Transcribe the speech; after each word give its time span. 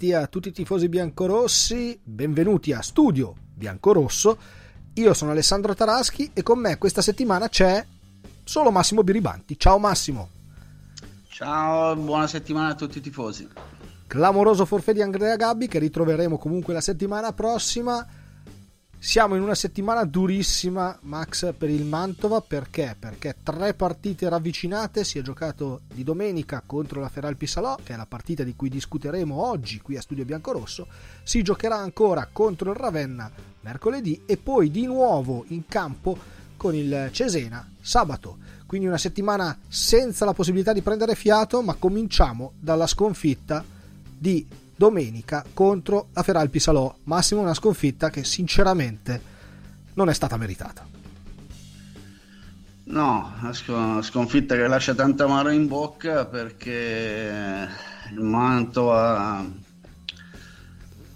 bentrovati 0.00 0.12
a 0.14 0.26
tutti 0.26 0.48
i 0.48 0.52
tifosi 0.52 0.88
biancorossi, 0.88 2.00
benvenuti 2.02 2.72
a 2.72 2.80
Studio 2.80 3.34
Biancorosso. 3.54 4.38
Io 4.94 5.12
sono 5.12 5.32
Alessandro 5.32 5.74
Taraschi 5.74 6.30
e 6.32 6.42
con 6.42 6.58
me 6.58 6.78
questa 6.78 7.02
settimana 7.02 7.48
c'è 7.48 7.84
solo 8.42 8.70
Massimo 8.70 9.02
Biribanti. 9.02 9.58
Ciao 9.58 9.78
Massimo. 9.78 10.30
Ciao, 11.28 11.94
buona 11.96 12.26
settimana 12.26 12.70
a 12.70 12.74
tutti 12.74 12.98
i 12.98 13.00
tifosi. 13.02 13.46
Clamoroso 14.06 14.64
forfè 14.64 14.94
di 14.94 15.02
Andrea 15.02 15.36
Gabbi 15.36 15.68
che 15.68 15.78
ritroveremo 15.78 16.38
comunque 16.38 16.72
la 16.72 16.80
settimana 16.80 17.32
prossima 17.32 18.04
siamo 19.02 19.34
in 19.34 19.40
una 19.40 19.54
settimana 19.54 20.04
durissima, 20.04 20.96
Max, 21.04 21.54
per 21.56 21.70
il 21.70 21.86
Mantova 21.86 22.42
perché? 22.42 22.94
Perché 22.98 23.34
tre 23.42 23.72
partite 23.72 24.28
ravvicinate. 24.28 25.04
Si 25.04 25.18
è 25.18 25.22
giocato 25.22 25.80
di 25.86 26.04
domenica 26.04 26.62
contro 26.66 27.00
la 27.00 27.08
Feralpi 27.08 27.46
Salò, 27.46 27.78
che 27.82 27.94
è 27.94 27.96
la 27.96 28.04
partita 28.04 28.42
di 28.42 28.54
cui 28.54 28.68
discuteremo 28.68 29.34
oggi 29.34 29.80
qui 29.80 29.96
a 29.96 30.02
Studio 30.02 30.26
Biancorosso. 30.26 30.86
Si 31.22 31.42
giocherà 31.42 31.78
ancora 31.78 32.28
contro 32.30 32.72
il 32.72 32.76
Ravenna 32.76 33.32
mercoledì 33.62 34.24
e 34.26 34.36
poi 34.36 34.70
di 34.70 34.84
nuovo 34.84 35.46
in 35.48 35.66
campo 35.66 36.18
con 36.58 36.74
il 36.74 37.08
Cesena 37.10 37.66
sabato. 37.80 38.36
Quindi 38.66 38.86
una 38.86 38.98
settimana 38.98 39.58
senza 39.66 40.26
la 40.26 40.34
possibilità 40.34 40.74
di 40.74 40.82
prendere 40.82 41.14
fiato, 41.14 41.62
ma 41.62 41.72
cominciamo 41.72 42.52
dalla 42.60 42.86
sconfitta 42.86 43.64
di 44.18 44.46
domenica 44.80 45.44
contro 45.52 46.08
la 46.14 46.22
Feralpi 46.22 46.58
Salò. 46.58 46.94
Massimo 47.04 47.42
una 47.42 47.52
sconfitta 47.52 48.08
che 48.08 48.24
sinceramente 48.24 49.20
non 49.92 50.08
è 50.08 50.14
stata 50.14 50.38
meritata. 50.38 50.86
No, 52.84 53.30
una 53.66 54.02
sconfitta 54.02 54.56
che 54.56 54.66
lascia 54.66 54.94
tanta 54.94 55.24
amaro 55.24 55.50
in 55.50 55.66
bocca 55.68 56.24
perché 56.24 57.68
il 58.10 58.22
Manto 58.22 58.90
ha, 58.94 59.44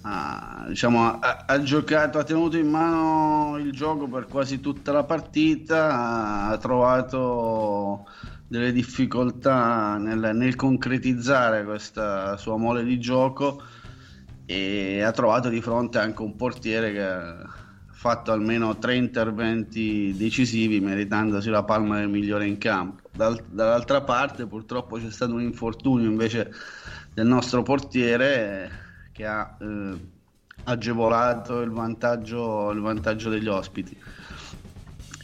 ha, 0.02 0.64
diciamo, 0.68 1.18
ha, 1.18 1.44
ha, 1.46 1.62
giocato, 1.62 2.18
ha 2.18 2.24
tenuto 2.24 2.58
in 2.58 2.68
mano 2.68 3.56
il 3.56 3.72
gioco 3.72 4.06
per 4.08 4.26
quasi 4.26 4.60
tutta 4.60 4.92
la 4.92 5.04
partita, 5.04 6.48
ha 6.48 6.58
trovato 6.58 8.04
delle 8.46 8.72
difficoltà 8.72 9.96
nel, 9.96 10.30
nel, 10.34 10.54
concretizzare 10.54 11.64
questa 11.64 12.36
sua 12.36 12.56
mole 12.56 12.84
di 12.84 12.98
gioco 13.00 13.62
e 14.46 15.02
ha 15.02 15.10
trovato 15.12 15.48
di 15.48 15.60
fronte 15.60 15.98
anche 15.98 16.22
un 16.22 16.36
portiere 16.36 16.92
che 16.92 17.02
ha 17.02 17.52
fatto 17.90 18.32
almeno 18.32 18.76
tre 18.76 18.96
interventi 18.96 20.14
decisivi 20.14 20.78
meritandosi 20.78 21.48
la 21.48 21.62
palma 21.62 21.96
del 21.96 22.10
migliore 22.10 22.46
in 22.46 22.58
campo. 22.58 23.08
Dal, 23.10 23.42
dall'altra 23.48 24.02
parte 24.02 24.46
purtroppo 24.46 24.98
c'è 24.98 25.10
stato 25.10 25.32
un 25.32 25.40
infortunio 25.40 26.10
invece 26.10 26.52
del 27.14 27.26
nostro 27.26 27.62
portiere 27.62 28.70
che 29.10 29.24
ha 29.24 29.56
eh, 29.58 30.12
agevolato 30.64 31.60
il 31.62 31.70
vantaggio, 31.70 32.70
il 32.72 32.80
vantaggio 32.80 33.30
degli 33.30 33.48
ospiti. 33.48 33.96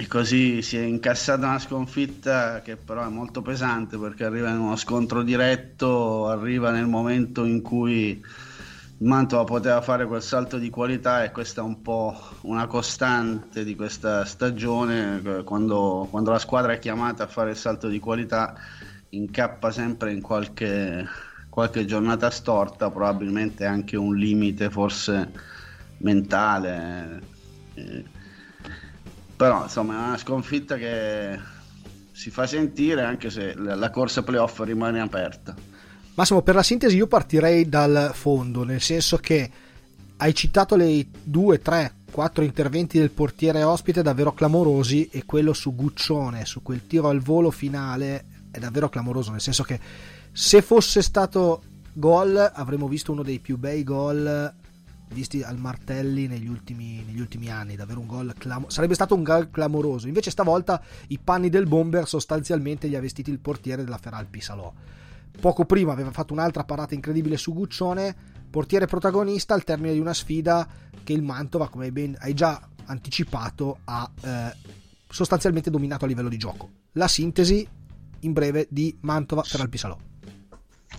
E 0.01 0.07
così 0.07 0.63
si 0.63 0.79
è 0.79 0.81
incassata 0.81 1.47
una 1.47 1.59
sconfitta 1.59 2.63
che 2.63 2.77
però 2.79 3.05
è 3.05 3.11
molto 3.11 3.43
pesante 3.43 3.99
perché 3.99 4.25
arriva 4.25 4.49
in 4.49 4.59
uno 4.59 4.75
scontro 4.77 5.23
diretto, 5.23 6.27
arriva 6.27 6.71
nel 6.71 6.87
momento 6.87 7.45
in 7.45 7.61
cui 7.61 8.19
Mantova 9.01 9.45
poteva 9.45 9.83
fare 9.83 10.07
quel 10.07 10.23
salto 10.23 10.57
di 10.57 10.71
qualità 10.71 11.23
e 11.23 11.33
questa 11.33 11.61
è 11.61 11.65
un 11.65 11.83
po' 11.83 12.19
una 12.45 12.67
costante 12.67 13.63
di 13.63 13.75
questa 13.75 14.25
stagione, 14.25 15.43
quando, 15.45 16.09
quando 16.11 16.31
la 16.31 16.39
squadra 16.39 16.73
è 16.73 16.79
chiamata 16.79 17.25
a 17.25 17.27
fare 17.27 17.51
il 17.51 17.57
salto 17.57 17.87
di 17.89 17.99
qualità 17.99 18.55
incappa 19.11 19.71
sempre 19.71 20.13
in 20.13 20.23
qualche, 20.23 21.07
qualche 21.51 21.85
giornata 21.85 22.31
storta, 22.31 22.91
probabilmente 22.91 23.67
anche 23.67 23.99
un 23.99 24.17
limite 24.17 24.71
forse 24.71 25.31
mentale. 25.99 27.21
Eh, 27.75 28.20
però 29.41 29.63
insomma 29.63 29.95
è 29.95 30.07
una 30.09 30.19
sconfitta 30.19 30.77
che 30.77 31.39
si 32.13 32.29
fa 32.29 32.47
sentire 32.47 33.05
anche 33.05 33.31
se 33.31 33.55
la 33.55 33.89
corsa 33.89 34.23
playoff 34.23 34.61
rimane 34.61 35.01
aperta. 35.01 35.57
Massimo, 36.13 36.43
per 36.43 36.57
la 36.57 36.63
sintesi 36.63 36.97
io 36.97 37.07
partirei 37.07 37.67
dal 37.67 38.11
fondo, 38.13 38.65
nel 38.65 38.83
senso 38.83 39.17
che 39.17 39.51
hai 40.19 40.35
citato 40.35 40.77
le 40.77 41.07
due, 41.23 41.59
tre, 41.63 41.95
quattro 42.13 42.45
interventi 42.45 42.99
del 42.99 43.13
portiere 43.13 43.63
ospite 43.63 44.03
davvero 44.03 44.35
clamorosi 44.35 45.09
e 45.09 45.25
quello 45.25 45.55
su 45.55 45.75
Guccione, 45.75 46.45
su 46.45 46.61
quel 46.61 46.87
tiro 46.87 47.09
al 47.09 47.21
volo 47.21 47.51
finale 47.51 48.25
è 48.51 48.59
davvero 48.59 48.91
clamoroso, 48.91 49.31
nel 49.31 49.41
senso 49.41 49.63
che 49.63 49.81
se 50.33 50.61
fosse 50.61 51.01
stato 51.01 51.63
gol 51.95 52.37
avremmo 52.37 52.89
visto 52.89 53.11
uno 53.11 53.23
dei 53.23 53.39
più 53.39 53.57
bei 53.57 53.85
gol 53.85 54.53
visti 55.13 55.43
al 55.43 55.59
Martelli 55.59 56.27
negli 56.27 56.49
ultimi, 56.49 57.03
negli 57.05 57.21
ultimi 57.21 57.51
anni, 57.51 57.77
davvero 57.77 58.01
un 58.01 58.07
gol 58.07 58.33
clam- 58.37 58.69
sarebbe 58.69 58.95
stato 58.95 59.15
un 59.15 59.23
gol 59.23 59.51
clamoroso. 59.51 60.07
Invece 60.07 60.31
stavolta 60.31 60.83
i 61.09 61.19
panni 61.19 61.49
del 61.49 61.67
bomber 61.67 62.07
sostanzialmente 62.07 62.87
li 62.87 62.97
ha 62.97 63.01
vestiti 63.01 63.31
il 63.31 63.41
portiere 63.41 63.85
della 63.85 63.99
Feralpi 63.99 64.41
Salò. 64.41 64.73
Poco 65.41 65.65
prima 65.65 65.93
aveva 65.93 66.11
fatto 66.11 66.33
un'altra 66.33 66.65
parata 66.65 66.95
incredibile 66.95 67.37
su 67.37 67.53
Guccione, 67.53 68.15
portiere 68.51 68.87
protagonista 68.87 69.55
al 69.55 69.65
termine 69.65 69.93
di 69.93 70.01
una 70.01 70.15
sfida 70.15 70.69
che 71.03 71.13
il 71.13 71.23
Mantova, 71.23 71.69
come 71.69 71.93
ben 71.93 72.17
hai 72.21 72.35
già 72.35 72.61
anticipato, 72.87 73.79
ha 73.85 74.11
eh, 74.21 74.57
sostanzialmente 75.09 75.71
dominato 75.71 76.05
a 76.05 76.09
livello 76.09 76.29
di 76.29 76.37
gioco. 76.37 76.71
La 76.93 77.09
sintesi 77.09 77.67
in 78.21 78.33
breve 78.33 78.67
di 78.71 78.97
Mantova 79.01 79.43
Feralpi 79.43 79.79
Salò. 79.79 79.97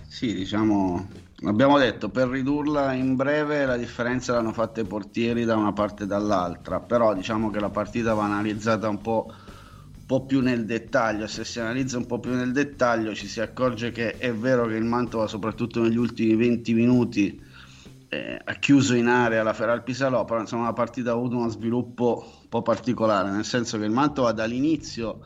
Sì, 0.08 0.34
diciamo 0.34 1.08
abbiamo 1.44 1.78
detto 1.78 2.08
per 2.08 2.28
ridurla 2.28 2.92
in 2.92 3.16
breve 3.16 3.64
la 3.64 3.76
differenza 3.76 4.32
l'hanno 4.34 4.52
fatta 4.52 4.80
i 4.80 4.84
portieri 4.84 5.44
da 5.44 5.56
una 5.56 5.72
parte 5.72 6.04
e 6.04 6.06
dall'altra, 6.06 6.80
però 6.80 7.14
diciamo 7.14 7.50
che 7.50 7.58
la 7.58 7.70
partita 7.70 8.14
va 8.14 8.24
analizzata 8.24 8.88
un 8.88 9.00
po', 9.00 9.26
un 9.28 10.06
po', 10.06 10.24
più 10.24 10.40
nel 10.40 10.64
dettaglio, 10.64 11.26
se 11.26 11.44
si 11.44 11.58
analizza 11.58 11.98
un 11.98 12.06
po' 12.06 12.20
più 12.20 12.32
nel 12.32 12.52
dettaglio 12.52 13.14
ci 13.14 13.26
si 13.26 13.40
accorge 13.40 13.90
che 13.90 14.18
è 14.18 14.32
vero 14.32 14.66
che 14.66 14.76
il 14.76 14.84
Mantova 14.84 15.26
soprattutto 15.26 15.82
negli 15.82 15.96
ultimi 15.96 16.36
20 16.36 16.74
minuti 16.74 17.42
eh, 18.08 18.40
ha 18.44 18.54
chiuso 18.54 18.94
in 18.94 19.08
area 19.08 19.42
la 19.42 19.54
Feral 19.54 19.82
Pisalò, 19.82 20.24
però 20.24 20.40
insomma 20.40 20.64
la 20.64 20.72
partita 20.74 21.10
ha 21.10 21.14
avuto 21.14 21.36
uno 21.36 21.48
sviluppo 21.48 22.24
un 22.42 22.48
po' 22.48 22.62
particolare, 22.62 23.30
nel 23.30 23.44
senso 23.44 23.78
che 23.78 23.84
il 23.84 23.90
Mantova 23.90 24.32
dall'inizio 24.32 25.20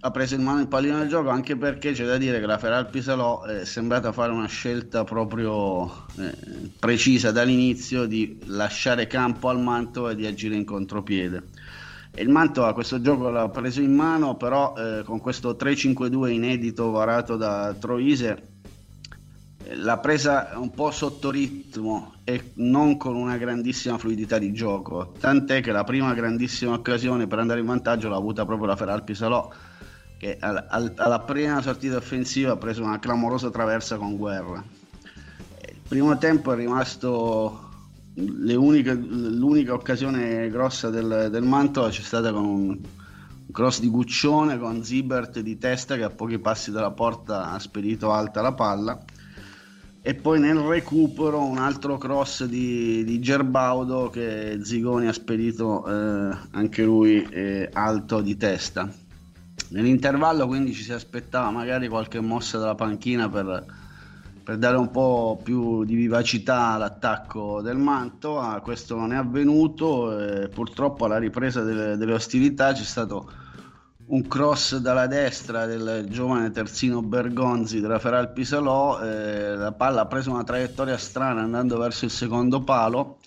ha 0.00 0.10
preso 0.12 0.36
in 0.36 0.42
mano 0.42 0.60
il 0.60 0.68
pallino 0.68 0.98
del 0.98 1.08
gioco 1.08 1.28
anche 1.28 1.56
perché 1.56 1.90
c'è 1.92 2.04
da 2.04 2.16
dire 2.16 2.38
che 2.38 2.46
la 2.46 2.58
Feral 2.58 2.88
Pisalò 2.88 3.42
è 3.42 3.64
sembrata 3.64 4.12
fare 4.12 4.30
una 4.30 4.46
scelta 4.46 5.02
proprio 5.02 6.06
eh, 6.18 6.70
precisa 6.78 7.32
dall'inizio 7.32 8.06
di 8.06 8.38
lasciare 8.44 9.08
campo 9.08 9.48
al 9.48 9.60
Manto 9.60 10.08
e 10.08 10.14
di 10.14 10.24
agire 10.24 10.54
in 10.54 10.64
contropiede. 10.64 11.42
E 12.14 12.22
il 12.22 12.28
Manto 12.28 12.64
a 12.64 12.74
questo 12.74 13.00
gioco 13.00 13.28
l'ha 13.28 13.48
preso 13.48 13.80
in 13.80 13.92
mano, 13.92 14.36
però 14.36 14.74
eh, 14.76 15.02
con 15.04 15.18
questo 15.18 15.56
3-5-2 15.58 16.30
inedito 16.30 16.90
varato 16.90 17.36
da 17.36 17.74
Troise 17.76 18.42
eh, 19.64 19.74
l'ha 19.74 19.98
presa 19.98 20.52
un 20.54 20.70
po' 20.70 20.92
sotto 20.92 21.28
ritmo 21.28 22.14
e 22.22 22.52
non 22.54 22.96
con 22.98 23.16
una 23.16 23.36
grandissima 23.36 23.98
fluidità 23.98 24.38
di 24.38 24.52
gioco. 24.52 25.12
Tant'è 25.18 25.60
che 25.60 25.72
la 25.72 25.82
prima 25.82 26.14
grandissima 26.14 26.72
occasione 26.72 27.26
per 27.26 27.40
andare 27.40 27.58
in 27.58 27.66
vantaggio 27.66 28.08
l'ha 28.08 28.16
avuta 28.16 28.44
proprio 28.44 28.68
la 28.68 28.76
Feral 28.76 29.02
Pisalò 29.02 29.50
che 30.18 30.36
al, 30.38 30.66
al, 30.68 30.92
alla 30.96 31.20
prima 31.20 31.62
sortita 31.62 31.96
offensiva 31.96 32.52
ha 32.52 32.56
preso 32.56 32.82
una 32.82 32.98
clamorosa 32.98 33.50
traversa 33.50 33.96
con 33.96 34.16
guerra. 34.16 34.62
Il 35.64 35.80
primo 35.86 36.18
tempo 36.18 36.52
è 36.52 36.56
rimasto 36.56 37.66
uniche, 38.14 38.94
l'unica 38.94 39.72
occasione 39.72 40.50
grossa 40.50 40.90
del, 40.90 41.28
del 41.30 41.44
Mantova 41.44 41.88
c'è 41.88 42.02
stata 42.02 42.32
con 42.32 42.44
un 42.44 42.78
cross 43.52 43.78
di 43.80 43.88
Guccione 43.88 44.58
con 44.58 44.82
Zibert 44.82 45.38
di 45.38 45.56
testa 45.56 45.96
che 45.96 46.02
a 46.02 46.10
pochi 46.10 46.38
passi 46.38 46.72
dalla 46.72 46.90
porta 46.90 47.52
ha 47.52 47.58
spedito 47.60 48.10
alta 48.10 48.42
la 48.42 48.52
palla 48.52 49.02
e 50.02 50.14
poi 50.14 50.40
nel 50.40 50.56
recupero 50.56 51.42
un 51.44 51.58
altro 51.58 51.96
cross 51.96 52.44
di, 52.44 53.04
di 53.04 53.20
Gerbaudo 53.20 54.10
che 54.10 54.58
Zigoni 54.62 55.06
ha 55.06 55.12
spedito 55.12 55.86
eh, 55.86 56.36
anche 56.50 56.82
lui 56.82 57.22
eh, 57.22 57.70
alto 57.72 58.20
di 58.20 58.36
testa 58.36 58.92
Nell'intervallo 59.70 60.46
quindi 60.46 60.72
ci 60.72 60.82
si 60.82 60.92
aspettava 60.92 61.50
magari 61.50 61.88
qualche 61.88 62.20
mossa 62.20 62.58
dalla 62.58 62.74
panchina 62.74 63.28
per, 63.28 63.64
per 64.42 64.56
dare 64.56 64.76
un 64.76 64.90
po' 64.90 65.38
più 65.42 65.84
di 65.84 65.94
vivacità 65.94 66.68
all'attacco 66.68 67.60
del 67.60 67.76
Manto, 67.76 68.40
ah, 68.40 68.60
questo 68.60 68.96
non 68.96 69.12
è 69.12 69.16
avvenuto 69.16 70.48
purtroppo 70.52 71.04
alla 71.04 71.18
ripresa 71.18 71.62
delle, 71.62 71.96
delle 71.96 72.14
ostilità 72.14 72.72
c'è 72.72 72.84
stato 72.84 73.30
un 74.08 74.26
cross 74.26 74.76
dalla 74.76 75.06
destra 75.06 75.66
del 75.66 76.06
giovane 76.08 76.50
terzino 76.50 77.02
Bergonzi 77.02 77.80
della 77.80 77.98
Feral 77.98 78.32
Pisalò, 78.32 79.02
eh, 79.02 79.54
la 79.54 79.72
palla 79.72 80.02
ha 80.02 80.06
preso 80.06 80.30
una 80.30 80.44
traiettoria 80.44 80.96
strana 80.96 81.42
andando 81.42 81.76
verso 81.76 82.06
il 82.06 82.10
secondo 82.10 82.62
palo 82.62 83.18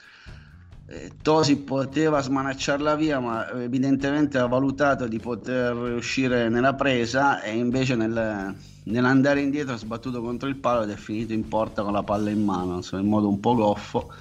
Tosi 1.22 1.58
poteva 1.58 2.22
smanacciarla 2.22 2.96
via, 2.96 3.20
ma 3.20 3.50
evidentemente 3.52 4.38
ha 4.38 4.48
valutato 4.48 5.08
di 5.08 5.20
poter 5.20 5.74
uscire 5.74 6.50
nella 6.50 6.74
presa 6.74 7.42
e 7.42 7.56
invece 7.56 7.96
nel, 7.96 8.54
nell'andare 8.84 9.42
indietro 9.42 9.74
ha 9.74 9.78
sbattuto 9.78 10.22
contro 10.22 10.50
il 10.50 10.58
palo 10.58 10.84
ed 10.84 10.90
è 10.90 10.96
finito 10.96 11.32
in 11.32 11.48
porta 11.48 11.84
con 11.84 11.94
la 11.94 12.04
palla 12.04 12.30
in 12.30 12.44
mano, 12.44 12.76
insomma, 12.76 13.02
in 13.02 13.08
modo 13.08 13.30
un 13.30 13.40
po' 13.40 13.56
goffo. 13.56 14.12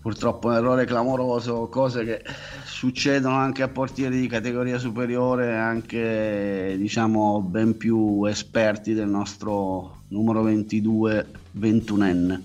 Purtroppo 0.00 0.48
un 0.48 0.54
errore 0.54 0.86
clamoroso, 0.86 1.68
cose 1.68 2.04
che 2.04 2.24
succedono 2.64 3.36
anche 3.36 3.62
a 3.62 3.68
portieri 3.68 4.18
di 4.18 4.26
categoria 4.26 4.78
superiore, 4.78 5.56
anche 5.56 6.74
diciamo 6.78 7.42
ben 7.42 7.76
più 7.76 8.24
esperti 8.24 8.94
del 8.94 9.08
nostro 9.08 9.98
numero 10.08 10.42
22 10.42 11.26
21enne. 11.58 12.40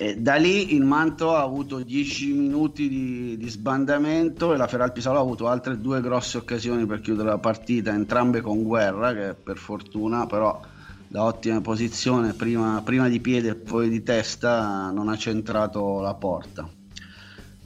E 0.00 0.14
da 0.14 0.36
lì 0.36 0.76
il 0.76 0.84
Manto 0.84 1.34
ha 1.34 1.42
avuto 1.42 1.80
10 1.80 2.32
minuti 2.32 2.88
di, 2.88 3.36
di 3.36 3.48
sbandamento 3.48 4.54
e 4.54 4.56
la 4.56 4.68
Feral 4.68 4.92
Pisalo 4.92 5.18
ha 5.18 5.22
avuto 5.22 5.48
altre 5.48 5.80
due 5.80 6.00
grosse 6.00 6.38
occasioni 6.38 6.86
per 6.86 7.00
chiudere 7.00 7.30
la 7.30 7.38
partita, 7.38 7.92
entrambe 7.92 8.40
con 8.40 8.62
guerra, 8.62 9.12
che 9.12 9.34
per 9.34 9.56
fortuna 9.56 10.24
però 10.26 10.60
da 11.08 11.24
ottima 11.24 11.60
posizione, 11.60 12.32
prima, 12.34 12.80
prima 12.84 13.08
di 13.08 13.18
piede 13.18 13.48
e 13.48 13.54
poi 13.56 13.88
di 13.88 14.04
testa, 14.04 14.92
non 14.92 15.08
ha 15.08 15.16
centrato 15.16 16.00
la 16.00 16.14
porta. 16.14 16.70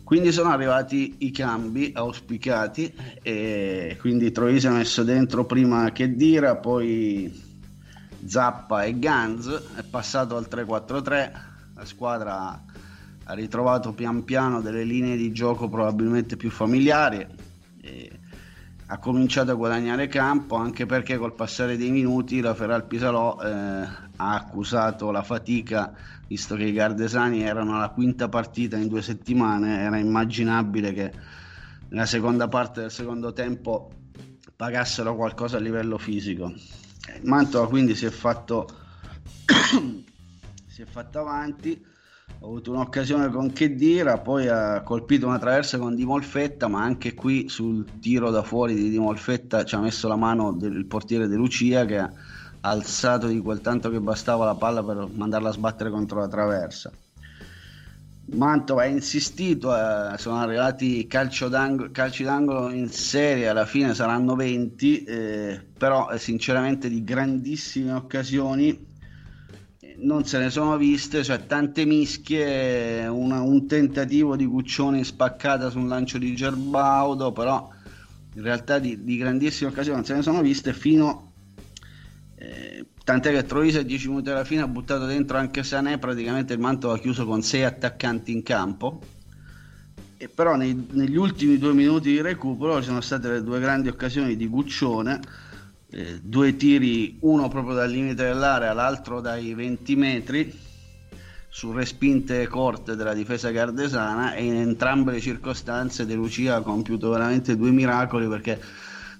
Quindi 0.02 0.32
sono 0.32 0.49
arrivati 0.49 1.17
i 1.19 1.31
cambi 1.32 1.93
auspicati 1.94 2.94
e 3.20 3.99
quindi 4.00 4.32
Troisi 4.32 4.67
ha 4.69 4.73
messo 4.73 5.02
dentro 5.02 5.44
prima 5.44 5.93
che 5.93 6.14
Dira, 6.14 6.56
poi 6.56 7.31
Zappa 8.25 8.84
e 8.84 8.99
Ganz, 8.99 9.49
è 9.76 9.82
passato 9.82 10.34
al 10.37 10.49
3-4-3 10.50 11.50
la 11.74 11.84
squadra 11.84 12.64
ha 13.24 13.34
ritrovato 13.34 13.92
pian 13.92 14.24
piano 14.24 14.60
delle 14.60 14.84
linee 14.84 15.16
di 15.16 15.32
gioco 15.32 15.69
probabilmente 15.69 16.36
più 16.36 16.50
familiari 16.50 17.26
ha 18.92 18.98
cominciato 18.98 19.52
a 19.52 19.54
guadagnare 19.54 20.06
campo 20.06 20.56
anche 20.56 20.84
perché 20.84 21.16
col 21.16 21.34
passare 21.34 21.78
dei 21.78 21.90
minuti 21.90 22.42
la 22.42 22.54
Feral 22.54 22.84
Pisalò 22.84 23.38
eh, 23.40 23.48
ha 23.48 24.34
accusato 24.34 25.10
la 25.10 25.22
fatica 25.22 25.94
visto 26.26 26.56
che 26.56 26.64
i 26.64 26.72
gardesani 26.72 27.42
erano 27.42 27.76
alla 27.76 27.88
quinta 27.88 28.28
partita 28.28 28.76
in 28.76 28.88
due 28.88 29.00
settimane 29.00 29.80
era 29.80 29.96
immaginabile 29.96 30.92
che 30.92 31.12
nella 31.88 32.04
seconda 32.04 32.48
parte 32.48 32.82
del 32.82 32.90
secondo 32.90 33.32
tempo 33.32 33.90
pagassero 34.54 35.16
qualcosa 35.16 35.56
a 35.56 35.60
livello 35.60 35.96
fisico. 35.96 36.52
Mantova 37.22 37.69
quindi 37.69 37.94
si 37.94 38.04
è 38.04 38.10
fatto 38.10 38.69
si 40.72 40.80
è 40.80 40.86
fatto 40.86 41.19
avanti 41.19 41.84
ha 42.28 42.44
avuto 42.46 42.70
un'occasione 42.70 43.28
con 43.28 43.52
Chedira, 43.52 44.16
poi 44.19 44.48
ha 44.48 44.80
colpito 44.80 45.26
una 45.26 45.38
traversa 45.38 45.76
con 45.76 45.94
Di 45.94 46.06
Molfetta, 46.06 46.66
ma 46.66 46.82
anche 46.82 47.12
qui 47.12 47.46
sul 47.50 47.84
tiro 48.00 48.30
da 48.30 48.42
fuori 48.42 48.74
di 48.74 48.88
Di 48.88 48.98
Molfetta 48.98 49.64
ci 49.64 49.74
ha 49.74 49.80
messo 49.80 50.08
la 50.08 50.16
mano 50.16 50.50
del 50.52 50.86
portiere 50.86 51.28
De 51.28 51.36
Lucia 51.36 51.84
che 51.84 51.98
ha 51.98 52.10
alzato 52.60 53.26
di 53.26 53.38
quel 53.40 53.60
tanto 53.60 53.90
che 53.90 54.00
bastava 54.00 54.46
la 54.46 54.54
palla 54.54 54.82
per 54.82 55.08
mandarla 55.12 55.50
a 55.50 55.52
sbattere 55.52 55.90
contro 55.90 56.20
la 56.20 56.28
traversa. 56.28 56.90
Mantova 58.24 58.82
ha 58.82 58.86
insistito, 58.86 59.76
eh, 59.76 60.16
sono 60.16 60.38
arrivati 60.38 61.06
calci 61.06 61.46
d'angolo 61.50 62.70
in 62.70 62.88
serie, 62.88 63.48
alla 63.48 63.66
fine 63.66 63.92
saranno 63.92 64.34
20, 64.34 65.04
eh, 65.04 65.60
però 65.76 66.08
eh, 66.08 66.19
sinceramente 66.19 66.88
di 66.88 67.04
grandissime 67.04 67.92
occasioni 67.92 68.90
non 69.99 70.25
se 70.25 70.39
ne 70.39 70.50
sono 70.50 70.77
viste, 70.77 71.23
cioè 71.23 71.47
tante 71.47 71.85
mischie, 71.85 73.06
una, 73.06 73.41
un 73.41 73.67
tentativo 73.67 74.37
di 74.37 74.47
Guccione 74.47 75.05
spaccata 75.05 75.71
su 75.71 75.79
un 75.79 75.89
lancio 75.89 76.19
di 76.19 76.35
Gerbaudo, 76.35 77.33
però 77.33 77.69
in 78.35 78.43
realtà 78.43 78.79
di, 78.79 79.05
di 79.05 79.17
grandissime 79.17 79.71
occasioni 79.71 79.97
non 79.97 80.06
se 80.06 80.15
ne 80.15 80.23
sono 80.23 80.41
viste 80.41 80.73
fino 80.73 81.33
eh, 82.43 82.87
tant'è 83.05 83.31
che 83.33 83.44
Troise 83.44 83.81
a 83.81 83.83
10 83.83 84.09
minuti 84.09 84.31
alla 84.31 84.44
fine 84.44 84.62
ha 84.62 84.67
buttato 84.67 85.06
dentro 85.06 85.39
anche 85.39 85.62
Sané, 85.62 85.99
praticamente 85.99 86.55
il 86.55 86.59
manto 86.59 86.91
ha 86.91 86.99
chiuso 86.99 87.25
con 87.25 87.43
6 87.43 87.62
attaccanti 87.62 88.33
in 88.33 88.43
campo. 88.43 89.00
E 90.17 90.29
però 90.29 90.56
nei, 90.56 90.89
negli 90.91 91.17
ultimi 91.17 91.59
due 91.59 91.73
minuti 91.73 92.11
di 92.11 92.21
recupero 92.21 92.81
ci 92.81 92.87
sono 92.87 93.00
state 93.00 93.29
le 93.29 93.43
due 93.43 93.61
grandi 93.61 93.89
occasioni 93.89 94.37
di 94.37 94.47
Guccione 94.49 95.21
eh, 95.93 96.21
due 96.23 96.56
tiri, 96.56 97.19
uno 97.21 97.49
proprio 97.49 97.75
dal 97.75 97.91
limite 97.91 98.25
dell'area, 98.25 98.73
l'altro 98.73 99.21
dai 99.21 99.53
20 99.53 99.97
metri 99.97 100.59
su 101.49 101.71
respinte 101.71 102.47
corte 102.49 102.97
della 102.97 103.12
difesa 103.12 103.50
gardesana 103.50 104.33
e 104.33 104.43
in 104.43 104.55
entrambe 104.55 105.12
le 105.12 105.21
circostanze 105.21 106.06
De 106.06 106.15
Lucia 106.15 106.56
ha 106.56 106.62
compiuto 106.62 107.11
veramente 107.11 107.59
due 107.59 107.71
miracoli 107.71 108.27
perché 108.27 108.59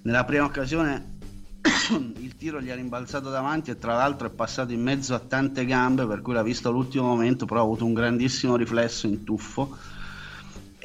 nella 0.01 0.23
prima 0.23 0.45
occasione 0.45 1.17
il 2.17 2.35
tiro 2.35 2.59
gli 2.59 2.71
ha 2.71 2.75
rimbalzato 2.75 3.29
davanti 3.29 3.69
e 3.69 3.77
tra 3.77 3.93
l'altro 3.93 4.25
è 4.27 4.31
passato 4.31 4.73
in 4.73 4.81
mezzo 4.81 5.13
a 5.13 5.19
tante 5.19 5.63
gambe 5.65 6.07
per 6.07 6.23
cui 6.23 6.33
l'ha 6.33 6.41
visto 6.41 6.69
all'ultimo 6.69 7.05
momento 7.05 7.45
però 7.45 7.59
ha 7.59 7.63
avuto 7.63 7.85
un 7.85 7.93
grandissimo 7.93 8.55
riflesso 8.55 9.05
in 9.05 9.23
tuffo 9.23 9.77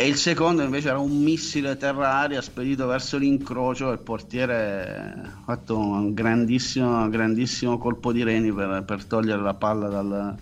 e 0.00 0.06
il 0.06 0.14
secondo 0.14 0.62
invece 0.62 0.90
era 0.90 1.00
un 1.00 1.24
missile 1.24 1.76
terra-aria 1.76 2.40
spedito 2.40 2.86
verso 2.86 3.18
l'incrocio 3.18 3.90
e 3.90 3.94
il 3.94 3.98
portiere 3.98 5.22
ha 5.24 5.42
fatto 5.44 5.76
un 5.76 6.14
grandissimo, 6.14 7.08
grandissimo 7.08 7.78
colpo 7.78 8.12
di 8.12 8.22
reni 8.22 8.52
per, 8.52 8.84
per 8.84 9.04
togliere 9.06 9.42
la 9.42 9.54
palla 9.54 9.88
dal, 9.88 10.36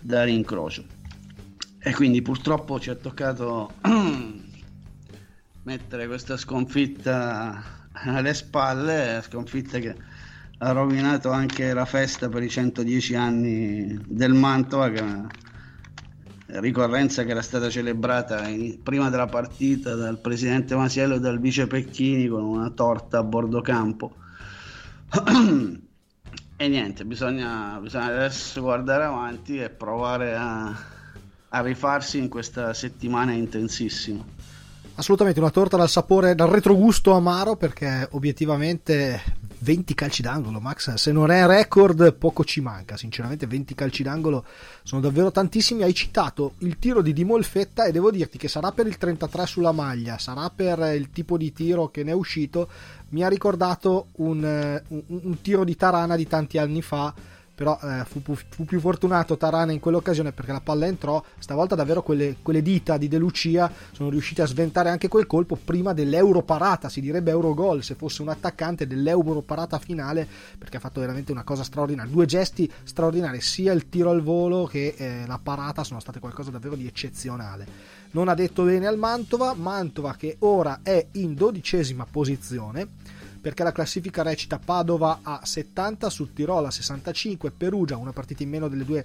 dall'incrocio. 0.00 0.82
E 1.78 1.92
quindi 1.92 2.22
purtroppo 2.22 2.80
ci 2.80 2.88
è 2.88 2.96
toccato 2.96 3.72
mettere 5.64 6.06
questa 6.06 6.38
sconfitta 6.38 7.62
alle 7.92 8.32
spalle, 8.32 9.22
sconfitta 9.28 9.78
che 9.78 9.94
ha 10.56 10.72
rovinato 10.72 11.30
anche 11.30 11.74
la 11.74 11.84
festa 11.84 12.30
per 12.30 12.42
i 12.42 12.48
110 12.48 13.14
anni 13.14 14.00
del 14.06 14.32
Mantova 14.32 14.88
che 14.88 15.02
ricorrenza 16.60 17.24
che 17.24 17.30
era 17.30 17.42
stata 17.42 17.68
celebrata 17.68 18.46
in, 18.48 18.82
prima 18.82 19.10
della 19.10 19.26
partita 19.26 19.94
dal 19.94 20.18
presidente 20.18 20.74
Masiello 20.74 21.14
e 21.14 21.20
dal 21.20 21.40
vice 21.40 21.66
Pecchini 21.66 22.28
con 22.28 22.42
una 22.42 22.70
torta 22.70 23.18
a 23.18 23.22
bordo 23.22 23.60
campo. 23.60 24.14
e 26.56 26.68
niente, 26.68 27.04
bisogna, 27.04 27.78
bisogna, 27.80 28.06
adesso 28.06 28.60
guardare 28.60 29.04
avanti 29.04 29.58
e 29.58 29.70
provare 29.70 30.34
a, 30.34 30.76
a 31.48 31.60
rifarsi 31.62 32.18
in 32.18 32.28
questa 32.28 32.72
settimana 32.74 33.32
intensissima 33.32 34.24
assolutamente 34.96 35.40
una 35.40 35.50
torta 35.50 35.76
dal 35.76 35.88
sapore, 35.88 36.34
dal 36.34 36.48
retrogusto 36.48 37.12
amaro 37.12 37.56
perché 37.56 38.08
obiettivamente 38.12 39.20
20 39.64 39.94
calci 39.94 40.20
d'angolo, 40.20 40.60
Max. 40.60 40.92
Se 40.94 41.10
non 41.10 41.30
è 41.30 41.46
record, 41.46 42.12
poco 42.14 42.44
ci 42.44 42.60
manca. 42.60 42.98
Sinceramente, 42.98 43.46
20 43.46 43.74
calci 43.74 44.02
d'angolo 44.02 44.44
sono 44.82 45.00
davvero 45.00 45.32
tantissimi. 45.32 45.82
Hai 45.82 45.94
citato 45.94 46.52
il 46.58 46.78
tiro 46.78 47.00
di 47.00 47.14
Dimolfetta 47.14 47.86
e 47.86 47.92
devo 47.92 48.10
dirti 48.10 48.36
che 48.36 48.46
sarà 48.46 48.72
per 48.72 48.86
il 48.86 48.98
33 48.98 49.46
sulla 49.46 49.72
maglia, 49.72 50.18
sarà 50.18 50.50
per 50.50 50.94
il 50.94 51.10
tipo 51.10 51.38
di 51.38 51.50
tiro 51.52 51.88
che 51.88 52.04
ne 52.04 52.10
è 52.10 52.14
uscito. 52.14 52.68
Mi 53.08 53.24
ha 53.24 53.28
ricordato 53.28 54.08
un, 54.16 54.44
eh, 54.44 54.82
un, 54.88 55.02
un 55.06 55.40
tiro 55.40 55.64
di 55.64 55.74
Tarana 55.76 56.14
di 56.14 56.26
tanti 56.26 56.58
anni 56.58 56.82
fa 56.82 57.14
però 57.54 57.78
eh, 57.82 58.04
fu, 58.04 58.20
fu, 58.20 58.64
più 58.64 58.80
fortunato 58.80 59.36
Tarana 59.36 59.72
in 59.72 59.80
quell'occasione 59.80 60.32
perché 60.32 60.52
la 60.52 60.60
palla 60.60 60.86
entrò, 60.86 61.22
stavolta 61.38 61.74
davvero 61.74 62.02
quelle, 62.02 62.36
quelle, 62.42 62.62
dita 62.62 62.96
di 62.96 63.08
De 63.08 63.18
Lucia 63.18 63.70
sono 63.92 64.10
riuscite 64.10 64.42
a 64.42 64.46
sventare 64.46 64.90
anche 64.90 65.08
quel 65.08 65.26
colpo 65.26 65.56
prima 65.62 65.92
dell'europarata, 65.92 66.88
si 66.88 67.00
direbbe 67.00 67.30
eurogol 67.30 67.82
se 67.82 67.94
fosse 67.94 68.22
un 68.22 68.28
attaccante 68.28 68.86
dell'europarata 68.86 69.78
finale 69.78 70.26
perché 70.58 70.78
ha 70.78 70.80
fatto 70.80 71.00
veramente 71.00 71.30
una 71.30 71.44
cosa 71.44 71.62
straordinaria, 71.62 72.10
due 72.10 72.26
gesti 72.26 72.70
straordinari, 72.82 73.40
sia 73.40 73.72
il 73.72 73.88
tiro 73.88 74.10
al 74.10 74.22
volo 74.22 74.64
che 74.64 74.94
eh, 74.96 75.24
la 75.26 75.38
parata 75.40 75.84
sono 75.84 76.00
state 76.00 76.18
qualcosa 76.18 76.50
davvero 76.50 76.74
di 76.74 76.86
eccezionale. 76.86 78.02
Non 78.12 78.28
ha 78.28 78.34
detto 78.34 78.62
bene 78.62 78.86
al 78.86 78.96
Mantova, 78.96 79.54
Mantova 79.54 80.14
che 80.14 80.36
ora 80.40 80.80
è 80.82 81.04
in 81.12 81.34
dodicesima 81.34 82.06
posizione 82.08 82.88
perché 83.44 83.62
la 83.62 83.72
classifica 83.72 84.22
recita 84.22 84.58
Padova 84.58 85.18
a 85.20 85.40
70, 85.44 86.08
sul 86.08 86.32
Tirolo 86.32 86.68
a 86.68 86.70
65, 86.70 87.50
Perugia 87.50 87.98
una 87.98 88.14
partita 88.14 88.42
in 88.42 88.48
meno 88.48 88.68
delle 88.68 88.86
due 88.86 89.04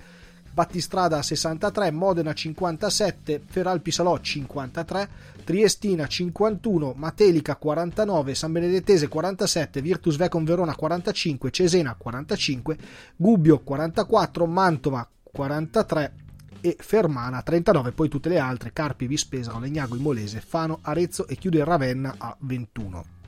Battistrada 0.53 1.17
a 1.17 1.22
63, 1.22 1.91
Modena 1.91 2.34
57, 2.34 3.41
Feralpi 3.46 3.91
Salò 3.91 4.17
53, 4.17 5.10
Triestina 5.43 6.08
51, 6.08 6.93
Matelica 6.96 7.58
49, 7.58 8.34
San 8.34 8.53
Benedettese 8.53 9.10
47, 9.10 9.81
Virtus 9.81 10.15
Vecon 10.15 10.46
Verona 10.46 10.74
45, 10.74 11.51
Cesena 11.51 11.93
45, 11.98 12.77
Gubbio 13.17 13.60
44, 13.60 14.46
Mantova 14.46 15.05
43 15.22 16.13
e 16.62 16.77
Fermana 16.79 17.41
39, 17.41 17.91
poi 17.91 18.08
tutte 18.08 18.29
le 18.29 18.39
altre 18.39 18.72
Carpi, 18.72 19.05
Vispesaro, 19.05 19.60
Legnago, 19.60 19.98
Imolese, 19.98 20.39
Fano, 20.39 20.79
Arezzo 20.81 21.27
e 21.27 21.36
chiude 21.36 21.62
Ravenna 21.62 22.15
a 22.17 22.34
21. 22.39 23.18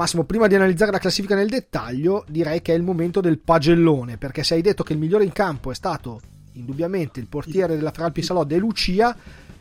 Massimo, 0.00 0.24
prima 0.24 0.46
di 0.46 0.54
analizzare 0.54 0.92
la 0.92 0.98
classifica 0.98 1.34
nel 1.34 1.50
dettaglio, 1.50 2.24
direi 2.26 2.62
che 2.62 2.72
è 2.72 2.74
il 2.74 2.82
momento 2.82 3.20
del 3.20 3.38
pagellone, 3.38 4.16
perché 4.16 4.42
se 4.42 4.54
hai 4.54 4.62
detto 4.62 4.82
che 4.82 4.94
il 4.94 4.98
migliore 4.98 5.24
in 5.24 5.32
campo 5.32 5.70
è 5.70 5.74
stato 5.74 6.22
indubbiamente 6.52 7.20
il 7.20 7.28
portiere 7.28 7.76
della 7.76 7.90
Feralpi 7.90 8.22
Salò 8.22 8.44
De 8.44 8.56
Lucia 8.56 9.14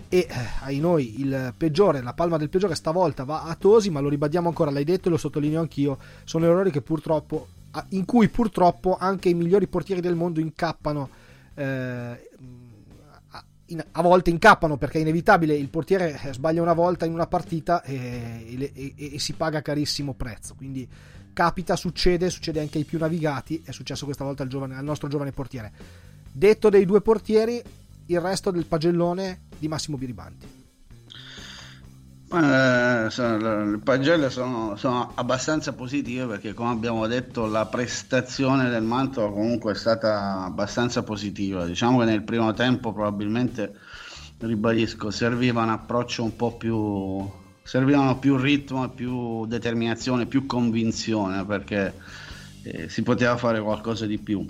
e 0.08 0.18
eh, 0.18 0.28
ai 0.62 0.80
noi 0.80 1.20
il 1.20 1.54
peggiore, 1.58 2.02
la 2.02 2.14
palma 2.14 2.38
del 2.38 2.48
peggiore 2.48 2.76
stavolta 2.76 3.26
va 3.26 3.44
a 3.44 3.56
Tosi, 3.56 3.90
ma 3.90 4.00
lo 4.00 4.08
ribadiamo 4.08 4.48
ancora, 4.48 4.72
l'hai 4.72 4.86
detto 4.86 5.10
e 5.10 5.12
lo 5.12 5.18
sottolineo 5.18 5.60
anch'io, 5.60 5.98
sono 6.24 6.46
errori 6.46 6.72
che 6.72 6.82
purtroppo 6.82 7.48
in 7.90 8.06
cui 8.06 8.30
purtroppo 8.30 8.96
anche 8.98 9.28
i 9.28 9.34
migliori 9.34 9.68
portieri 9.68 10.00
del 10.00 10.16
mondo 10.16 10.40
incappano 10.40 11.10
eh, 11.54 12.30
in, 13.70 13.84
a 13.92 14.02
volte 14.02 14.30
incappano 14.30 14.78
perché 14.78 15.00
è 15.00 15.02
inevitabile 15.02 15.56
il 15.56 15.70
portiere 15.70 16.20
eh, 16.22 16.34
sbaglia 16.34 16.62
una 16.62 16.74
volta 16.74 17.06
in 17.06 17.14
una 17.14 17.28
partita 17.28 17.82
e, 17.84 18.72
e, 18.76 18.94
e, 18.96 19.14
e 19.16 19.20
si 19.20 19.34
paga 19.34 19.62
carissimo 19.62 20.14
prezzo. 20.14 20.56
Quindi 20.56 20.88
capita, 21.34 21.76
succede, 21.76 22.30
succede 22.30 22.60
anche 22.60 22.78
ai 22.78 22.84
più 22.84 23.00
navigati 23.00 23.62
è 23.66 23.72
successo 23.72 24.06
questa 24.06 24.24
volta 24.24 24.44
al, 24.44 24.50
giovane, 24.50 24.76
al 24.76 24.84
nostro 24.84 25.08
giovane 25.08 25.32
portiere. 25.32 25.72
Detto 26.32 26.70
dei 26.70 26.86
due 26.86 27.02
portieri 27.02 27.62
il 28.06 28.20
resto 28.20 28.52
del 28.52 28.66
pagellone 28.66 29.42
di 29.58 29.68
Massimo 29.68 29.98
Biribanti 29.98 30.59
eh, 32.32 33.08
le 33.40 33.80
pagelle 33.84 34.30
sono, 34.30 34.76
sono, 34.76 35.12
abbastanza 35.16 35.74
positive 35.74 36.28
perché 36.28 36.54
come 36.54 36.72
abbiamo 36.72 37.08
detto 37.08 37.48
la 37.48 37.66
prestazione 37.66 38.70
del 38.70 38.84
Mantova 38.84 39.32
comunque 39.32 39.72
è 39.72 39.76
stata 39.76 40.44
abbastanza 40.44 41.02
positiva. 41.02 41.66
Diciamo 41.66 42.00
che 42.00 42.06
nel 42.06 42.24
primo 42.24 42.54
tempo 42.54 42.94
probabilmente 42.94 43.74
ribadisco 44.38 45.10
serviva 45.10 45.64
un 45.64 45.70
approccio 45.70 46.24
un 46.24 46.36
po' 46.36 46.56
più 46.56 47.30
servivano 47.62 48.18
più 48.18 48.38
ritmo 48.38 48.88
più 48.90 49.46
determinazione 49.46 50.26
più 50.26 50.46
convinzione 50.46 51.46
perché 51.46 51.94
eh, 52.64 52.90
si 52.90 53.04
poteva 53.04 53.36
fare 53.38 53.62
qualcosa 53.62 54.06
di 54.06 54.18
più 54.18 54.46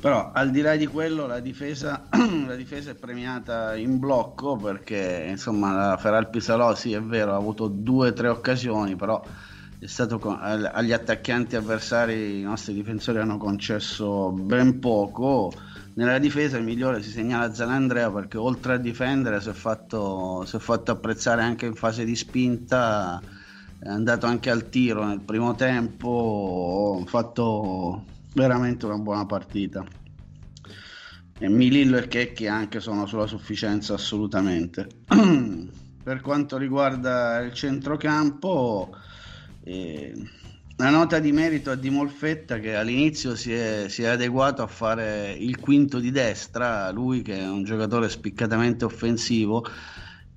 però 0.00 0.30
al 0.32 0.50
di 0.50 0.60
là 0.60 0.76
di 0.76 0.86
quello 0.86 1.26
la 1.26 1.40
difesa, 1.40 2.04
la 2.46 2.54
difesa 2.54 2.90
è 2.90 2.94
premiata 2.94 3.74
in 3.76 3.98
blocco 3.98 4.56
perché 4.56 5.26
insomma 5.28 5.72
la 5.72 5.96
Feralpi 5.96 6.40
Salò 6.40 6.74
sì 6.74 6.92
è 6.92 7.02
vero 7.02 7.32
ha 7.32 7.36
avuto 7.36 7.68
due 7.68 8.08
o 8.08 8.12
tre 8.12 8.28
occasioni 8.28 8.94
però 8.96 9.22
è 9.80 9.86
stato 9.86 10.18
con, 10.18 10.36
agli 10.40 10.92
attaccanti 10.92 11.54
avversari 11.54 12.40
i 12.40 12.42
nostri 12.42 12.74
difensori 12.74 13.18
hanno 13.18 13.36
concesso 13.36 14.32
ben 14.32 14.80
poco. 14.80 15.52
Nella 15.94 16.18
difesa 16.18 16.58
il 16.58 16.64
migliore 16.64 17.00
si 17.00 17.10
segnala 17.10 17.54
Zanandrea 17.54 18.10
perché 18.10 18.38
oltre 18.38 18.74
a 18.74 18.76
difendere 18.76 19.40
si 19.40 19.50
è 19.50 19.52
fatto, 19.52 20.44
si 20.46 20.56
è 20.56 20.58
fatto 20.58 20.90
apprezzare 20.90 21.42
anche 21.42 21.66
in 21.66 21.74
fase 21.74 22.04
di 22.04 22.16
spinta. 22.16 23.22
È 23.78 23.88
andato 23.88 24.26
anche 24.26 24.50
al 24.50 24.68
tiro 24.68 25.04
nel 25.04 25.20
primo 25.20 25.54
tempo 25.54 27.00
ha 27.00 27.08
fatto 27.08 28.04
veramente 28.38 28.86
una 28.86 28.98
buona 28.98 29.26
partita. 29.26 29.84
E 31.40 31.48
Milillo 31.48 31.96
e 31.98 32.06
Checchi 32.06 32.46
anche 32.46 32.78
sono 32.80 33.06
sulla 33.06 33.26
sufficienza 33.26 33.94
assolutamente. 33.94 34.86
per 36.02 36.20
quanto 36.20 36.56
riguarda 36.56 37.40
il 37.40 37.52
centrocampo, 37.52 38.96
eh, 39.64 40.14
la 40.76 40.90
nota 40.90 41.18
di 41.18 41.32
merito 41.32 41.72
è 41.72 41.76
di 41.76 41.90
Molfetta 41.90 42.60
che 42.60 42.76
all'inizio 42.76 43.34
si 43.34 43.52
è, 43.52 43.86
si 43.88 44.02
è, 44.02 44.06
adeguato 44.06 44.62
a 44.62 44.68
fare 44.68 45.32
il 45.32 45.58
quinto 45.58 45.98
di 45.98 46.10
destra, 46.12 46.90
lui 46.90 47.22
che 47.22 47.38
è 47.38 47.48
un 47.48 47.64
giocatore 47.64 48.08
spiccatamente 48.08 48.84
offensivo 48.84 49.66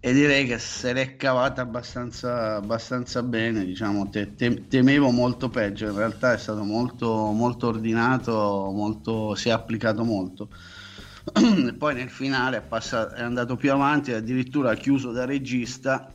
e 0.04 0.14
direi 0.14 0.48
che 0.48 0.58
se 0.58 0.94
l'è 0.94 1.16
cavata 1.16 1.62
abbastanza, 1.62 2.56
abbastanza 2.56 3.22
bene, 3.22 3.64
diciamo, 3.64 4.10
te, 4.10 4.34
te, 4.34 4.68
temevo 4.68 5.12
molto 5.12 5.48
peggio, 5.50 5.90
in 5.90 5.96
realtà 5.96 6.34
è 6.34 6.40
stato 6.40 6.64
molto, 6.64 7.32
molto 7.32 7.68
ordinato, 7.68 8.72
molto, 8.74 9.36
si 9.36 9.50
è 9.50 9.52
applicato 9.52 10.04
molto. 10.04 10.50
e 11.68 11.74
poi 11.76 11.94
nel 11.94 12.10
finale 12.10 12.58
è, 12.58 12.62
passato, 12.62 13.14
è 13.14 13.22
andato 13.22 13.56
più 13.56 13.72
avanti 13.72 14.12
addirittura 14.12 14.72
ha 14.72 14.76
chiuso 14.76 15.12
da 15.12 15.24
regista 15.24 16.12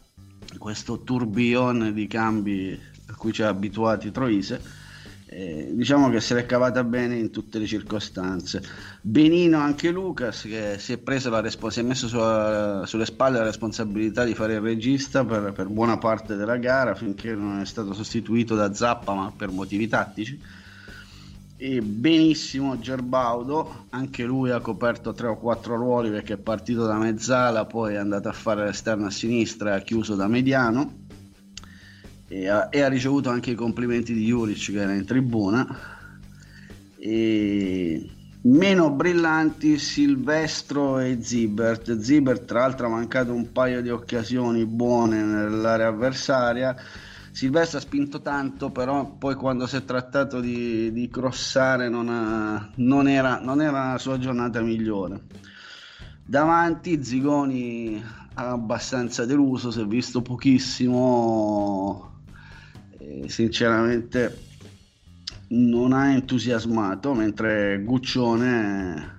questo 0.58 1.02
tourbillon 1.04 1.92
di 1.94 2.08
cambi 2.08 2.76
a 3.06 3.14
cui 3.14 3.32
ci 3.32 3.44
ha 3.44 3.48
abituati 3.48 4.10
Troise 4.10 4.85
eh, 5.28 5.70
diciamo 5.72 6.08
che 6.08 6.20
se 6.20 6.34
l'è 6.34 6.46
cavata 6.46 6.84
bene 6.84 7.16
in 7.16 7.30
tutte 7.30 7.58
le 7.58 7.66
circostanze. 7.66 8.62
Benino 9.00 9.58
anche 9.58 9.90
Lucas 9.90 10.42
che 10.42 10.76
si 10.78 10.92
è 10.92 11.00
respons- 11.04 11.74
si 11.74 11.80
è 11.80 11.82
messo 11.82 12.06
sulla, 12.06 12.84
sulle 12.86 13.06
spalle 13.06 13.38
la 13.38 13.44
responsabilità 13.44 14.24
di 14.24 14.34
fare 14.34 14.54
il 14.54 14.60
regista 14.60 15.24
per, 15.24 15.52
per, 15.52 15.66
buona 15.66 15.98
parte 15.98 16.36
della 16.36 16.56
gara 16.58 16.94
finché 16.94 17.34
non 17.34 17.60
è 17.60 17.66
stato 17.66 17.92
sostituito 17.92 18.54
da 18.54 18.72
Zappa 18.72 19.14
ma 19.14 19.32
per 19.36 19.50
motivi 19.50 19.88
tattici. 19.88 20.40
E 21.58 21.80
benissimo 21.80 22.78
Gerbaudo, 22.78 23.86
anche 23.88 24.24
lui 24.24 24.50
ha 24.50 24.60
coperto 24.60 25.14
tre 25.14 25.28
o 25.28 25.38
quattro 25.38 25.74
ruoli 25.74 26.10
perché 26.10 26.34
è 26.34 26.36
partito 26.36 26.84
da 26.84 26.98
mezzala, 26.98 27.64
poi 27.64 27.94
è 27.94 27.96
andato 27.96 28.28
a 28.28 28.32
fare 28.32 28.64
l'esterno 28.64 29.06
a 29.06 29.10
sinistra 29.10 29.72
e 29.72 29.78
ha 29.78 29.80
chiuso 29.80 30.14
da 30.14 30.28
mediano 30.28 31.05
e 32.28 32.48
ha, 32.48 32.68
e 32.70 32.80
ha, 32.80 32.88
ricevuto 32.88 33.30
anche 33.30 33.52
i 33.52 33.54
complimenti 33.54 34.12
di 34.12 34.26
Juric 34.26 34.72
che 34.72 34.80
era 34.80 34.92
in 34.92 35.04
tribuna. 35.04 35.66
E 36.98 38.10
meno 38.42 38.90
brillanti 38.90 39.78
Silvestro 39.78 40.98
e 40.98 41.18
Zibert. 41.20 41.98
Zibert 41.98 42.44
tra 42.44 42.60
l'altro 42.60 42.86
ha 42.86 42.90
mancato 42.90 43.32
un 43.32 43.52
paio 43.52 43.80
di 43.80 43.90
occasioni 43.90 44.64
buone 44.66 45.22
nell'area 45.22 45.88
avversaria. 45.88 46.76
Silvestro 47.30 47.78
ha 47.78 47.82
spinto 47.82 48.22
tanto 48.22 48.70
però 48.70 49.04
poi 49.04 49.34
quando 49.34 49.66
si 49.66 49.76
è 49.76 49.84
trattato 49.84 50.40
di, 50.40 50.90
di 50.90 51.08
crossare 51.08 51.88
non, 51.88 52.08
ha, 52.08 52.70
non, 52.76 53.08
era, 53.08 53.40
non 53.40 53.60
era 53.60 53.92
la 53.92 53.98
sua 53.98 54.18
giornata 54.18 54.60
migliore. 54.62 55.20
Davanti 56.24 57.04
Zigoni 57.04 58.02
ha 58.34 58.50
abbastanza 58.50 59.24
deluso 59.24 59.70
si 59.70 59.80
è 59.80 59.86
visto 59.86 60.22
pochissimo 60.22 62.15
sinceramente 63.26 64.44
non 65.48 65.92
ha 65.92 66.10
entusiasmato, 66.10 67.14
mentre 67.14 67.80
Guccione 67.82 69.14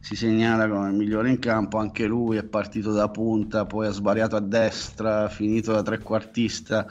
si 0.00 0.16
segnala 0.16 0.68
come 0.68 0.90
migliore 0.90 1.28
in 1.28 1.38
campo, 1.38 1.78
anche 1.78 2.06
lui 2.06 2.36
è 2.36 2.42
partito 2.42 2.92
da 2.92 3.08
punta, 3.08 3.66
poi 3.66 3.86
ha 3.86 3.90
sbagliato 3.90 4.36
a 4.36 4.40
destra, 4.40 5.28
finito 5.28 5.72
da 5.72 5.82
trequartista, 5.82 6.86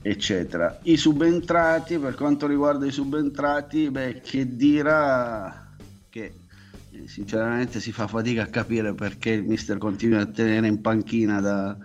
eccetera. 0.00 0.78
I 0.82 0.96
subentrati, 0.96 1.98
per 1.98 2.14
quanto 2.14 2.46
riguarda 2.46 2.86
i 2.86 2.92
subentrati, 2.92 3.90
beh, 3.90 4.20
che 4.22 4.54
dirà 4.54 5.74
che 6.08 6.34
eh, 6.92 7.08
sinceramente 7.08 7.80
si 7.80 7.90
fa 7.90 8.06
fatica 8.06 8.44
a 8.44 8.46
capire 8.46 8.94
perché 8.94 9.30
il 9.30 9.42
mister 9.42 9.78
continua 9.78 10.20
a 10.20 10.26
tenere 10.26 10.68
in 10.68 10.80
panchina 10.80 11.40
da 11.40 11.76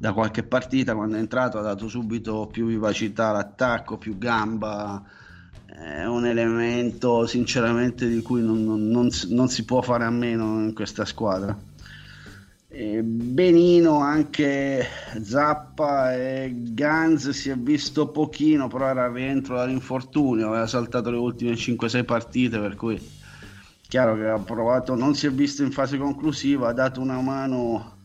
da 0.00 0.12
qualche 0.12 0.44
partita 0.44 0.94
quando 0.94 1.16
è 1.16 1.18
entrato 1.18 1.58
ha 1.58 1.62
dato 1.62 1.88
subito 1.88 2.48
più 2.50 2.66
vivacità 2.66 3.28
all'attacco, 3.30 3.98
più 3.98 4.16
gamba, 4.16 5.02
è 5.66 6.04
un 6.04 6.24
elemento 6.24 7.26
sinceramente 7.26 8.08
di 8.08 8.22
cui 8.22 8.40
non, 8.40 8.64
non, 8.64 8.86
non, 8.88 9.08
non 9.30 9.48
si 9.48 9.64
può 9.64 9.82
fare 9.82 10.04
a 10.04 10.10
meno 10.10 10.62
in 10.62 10.72
questa 10.72 11.04
squadra. 11.04 11.56
E 12.70 13.02
benino 13.02 13.98
anche 13.98 14.86
Zappa 15.20 16.14
e 16.14 16.52
Ganz 16.54 17.30
si 17.30 17.50
è 17.50 17.56
visto 17.56 18.08
pochino, 18.08 18.68
però 18.68 18.86
era 18.86 19.10
rientro 19.10 19.56
dall'infortunio, 19.56 20.48
aveva 20.48 20.66
saltato 20.68 21.10
le 21.10 21.16
ultime 21.16 21.54
5-6 21.54 22.04
partite, 22.04 22.58
per 22.60 22.76
cui 22.76 23.00
chiaro 23.88 24.14
che 24.14 24.28
ha 24.28 24.38
provato, 24.38 24.94
non 24.94 25.14
si 25.14 25.26
è 25.26 25.30
visto 25.30 25.64
in 25.64 25.72
fase 25.72 25.98
conclusiva, 25.98 26.68
ha 26.68 26.72
dato 26.72 27.00
una 27.00 27.20
mano 27.20 27.97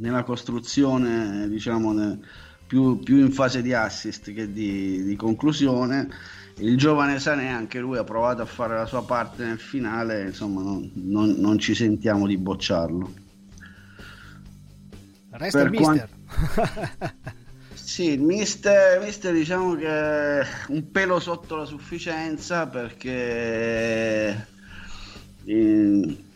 nella 0.00 0.24
costruzione, 0.24 1.48
diciamo, 1.48 1.92
ne, 1.92 2.18
più, 2.66 2.98
più, 2.98 3.18
in 3.18 3.32
fase 3.32 3.62
di 3.62 3.72
assist 3.72 4.32
che 4.32 4.50
di, 4.52 5.04
di, 5.04 5.16
conclusione. 5.16 6.08
Il 6.56 6.76
giovane 6.76 7.18
Sané, 7.18 7.50
anche 7.50 7.78
lui 7.78 7.96
ha 7.96 8.04
provato 8.04 8.42
a 8.42 8.46
fare 8.46 8.74
la 8.74 8.86
sua 8.86 9.04
parte 9.04 9.44
nel 9.44 9.58
finale, 9.58 10.26
insomma, 10.26 10.62
non, 10.62 10.90
non, 10.94 11.30
non 11.38 11.58
ci 11.58 11.74
sentiamo 11.74 12.26
di 12.26 12.36
bocciarlo. 12.36 13.12
Resta 15.30 15.62
per 15.62 15.72
il 15.72 15.78
mister. 15.78 16.08
Quant... 16.54 17.14
sì, 17.72 18.10
il 18.10 18.20
mister, 18.20 19.00
mister 19.00 19.32
diciamo 19.32 19.74
che 19.74 19.86
è 19.86 20.46
un 20.68 20.90
pelo 20.90 21.18
sotto 21.20 21.56
la 21.56 21.64
sufficienza 21.64 22.66
perché... 22.66 24.48
In 25.44 26.28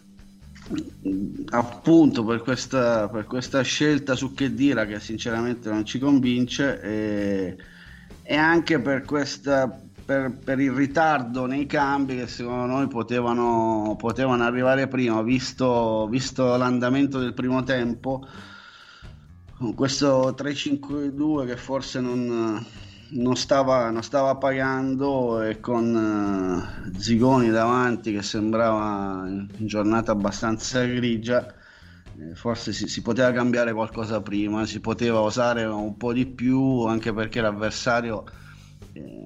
appunto 1.50 2.25
per 2.25 2.40
questa, 2.40 3.09
per 3.09 3.25
questa 3.26 3.61
scelta 3.62 4.14
su 4.14 4.33
che 4.33 4.54
dira 4.54 4.87
che 4.87 4.99
sinceramente 4.99 5.68
non 5.68 5.85
ci 5.85 5.99
convince 5.99 6.80
e, 6.80 7.56
e 8.23 8.37
anche 8.37 8.80
per, 8.80 9.04
questa, 9.04 9.68
per, 10.04 10.38
per, 10.42 10.61
il 10.61 10.73
ritardo 10.73 11.44
nei 11.47 11.66
cambi 11.66 12.16
che 12.16 12.26
secondo 12.26 12.64
noi 12.66 12.88
potevano, 12.88 13.94
potevano 13.99 14.44
arrivare 14.44 14.88
prima 14.88 15.21
visto, 15.23 16.06
visto 16.09 16.56
l'andamento 16.56 17.18
del 17.18 17.35
primo 17.35 17.62
tempo 17.62 18.26
con 19.59 19.75
questo 19.75 20.35
3-5-2 20.37 21.47
che 21.47 21.56
forse 21.56 22.00
non, 22.00 22.64
non 23.14 23.37
stava, 23.37 23.90
non 23.90 24.02
stava 24.02 24.37
pagando 24.37 25.42
e 25.42 25.61
con 25.61 25.94
uh, 25.94 26.99
Zigoni 26.99 27.50
davanti 27.50 28.12
che 28.12 28.23
sembrava 28.23 29.25
in 29.26 29.66
giornata 29.66 30.12
abbastanza 30.12 30.85
grigia 30.85 31.54
eh, 32.16 32.35
forse 32.35 32.73
si, 32.73 32.87
si, 32.87 33.02
poteva 33.02 33.33
cambiare 33.33 33.73
qualcosa 33.73 34.21
prima, 34.21 34.66
si 34.66 34.80
poteva 34.80 35.21
osare 35.21 35.64
un 35.64 35.97
po' 35.97 36.12
di 36.12 36.26
più 36.26 36.83
anche 36.83 37.12
perché 37.12 37.40
l'avversario 37.40 38.25
eh, 38.92 39.25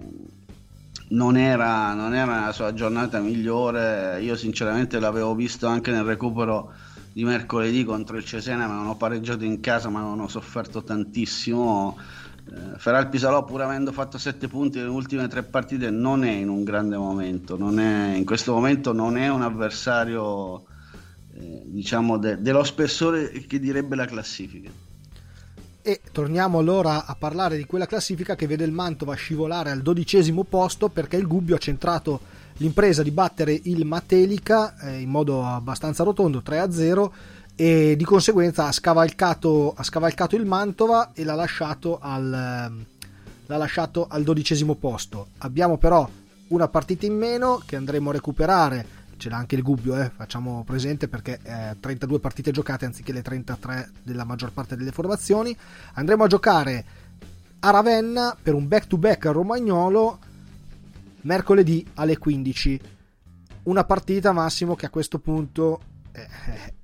non, 1.11 1.37
era, 1.37 1.92
non 1.92 2.14
era 2.14 2.47
la 2.47 2.52
sua 2.52 2.73
giornata 2.73 3.21
migliore, 3.21 4.21
io 4.23 4.37
sinceramente 4.37 4.99
l'avevo 4.99 5.35
visto 5.35 5.66
anche 5.66 5.90
nel 5.90 6.04
recupero 6.04 6.73
di 7.12 7.25
mercoledì 7.25 7.85
contro 7.85 8.16
il 8.16 8.25
Cesena, 8.25 8.66
mi 8.66 8.73
hanno 8.73 8.97
pareggiato 8.97 9.45
in 9.45 9.61
casa 9.61 9.88
ma 9.88 10.00
non 10.00 10.21
ho 10.21 10.28
sofferto 10.28 10.83
tantissimo 10.83 11.97
eh, 12.50 12.78
Feral 12.78 13.09
Pisalò 13.09 13.45
pur 13.45 13.62
avendo 13.62 13.93
fatto 13.93 14.19
7 14.19 14.49
punti 14.49 14.78
nelle 14.78 14.90
ultime 14.90 15.28
tre 15.28 15.43
partite 15.43 15.90
non 15.90 16.25
è 16.25 16.31
in 16.31 16.49
un 16.49 16.64
grande 16.64 16.97
momento 16.97 17.57
è, 17.78 18.14
in 18.17 18.25
questo 18.25 18.52
momento 18.52 18.93
non 18.93 19.17
è 19.17 19.28
un 19.28 19.43
avversario 19.43 20.64
eh, 21.35 21.62
diciamo 21.64 22.17
de, 22.17 22.40
dello 22.40 22.64
spessore 22.64 23.31
che 23.47 23.59
direbbe 23.59 23.97
la 23.97 24.07
classifica. 24.07 24.71
E 25.81 26.00
torniamo 26.12 26.59
allora 26.59 27.07
a 27.07 27.14
parlare 27.14 27.57
di 27.57 27.64
quella 27.64 27.87
classifica 27.87 28.35
che 28.35 28.47
vede 28.47 28.64
il 28.64 28.73
Mantova 28.73 29.14
scivolare 29.14 29.71
al 29.71 29.81
dodicesimo 29.81 30.45
posto 30.45 30.88
perché 30.88 31.17
il 31.17 31.26
Gubbio 31.26 31.55
ha 31.55 31.59
centrato 31.59 32.21
l'impresa 32.59 33.02
di 33.02 33.11
battere 33.11 33.59
il 33.64 33.85
Matelica 33.85 34.76
eh, 34.81 35.00
in 35.00 35.09
modo 35.09 35.45
abbastanza 35.45 36.02
rotondo 36.02 36.43
3-0 36.45 37.11
e 37.61 37.97
di 37.97 38.05
conseguenza 38.05 38.69
ha 38.69 38.73
scavalcato, 38.73 39.75
ha 39.77 39.83
scavalcato 39.83 40.37
il 40.37 40.47
Mantova 40.47 41.11
e 41.12 41.25
l'ha 41.25 41.35
lasciato, 41.35 41.99
al, 42.00 42.31
l'ha 42.31 43.57
lasciato 43.57 44.07
al 44.09 44.23
dodicesimo 44.23 44.77
posto. 44.77 45.31
Abbiamo 45.38 45.77
però 45.77 46.09
una 46.49 46.69
partita 46.69 47.05
in 47.07 47.17
meno 47.17 47.61
che 47.67 47.75
andremo 47.75 48.11
a 48.11 48.12
recuperare, 48.12 48.87
ce 49.17 49.29
l'ha 49.29 49.38
anche 49.38 49.57
il 49.57 49.62
Gubbio, 49.62 50.00
eh, 50.00 50.09
facciamo 50.09 50.62
presente 50.62 51.09
perché 51.09 51.41
eh, 51.43 51.77
32 51.81 52.21
partite 52.21 52.53
giocate 52.53 52.85
anziché 52.85 53.11
le 53.11 53.23
33 53.23 53.91
della 54.05 54.23
maggior 54.23 54.53
parte 54.53 54.77
delle 54.77 54.93
formazioni. 54.93 55.57
Andremo 55.95 56.23
a 56.23 56.29
giocare 56.29 56.85
a 57.59 57.71
Ravenna 57.71 58.37
per 58.41 58.55
un 58.55 58.69
back 58.69 58.87
to 58.87 58.99
back 58.99 59.27
a 59.27 59.33
Romagnolo 59.33 60.21
mercoledì 61.23 61.85
alle 61.95 62.19
15. 62.19 62.81
Una 63.65 63.83
partita 63.83 64.31
massimo 64.31 64.77
che 64.77 64.87
a 64.87 64.91
questo 64.91 65.19
punto 65.19 65.81
eh, 66.12 66.77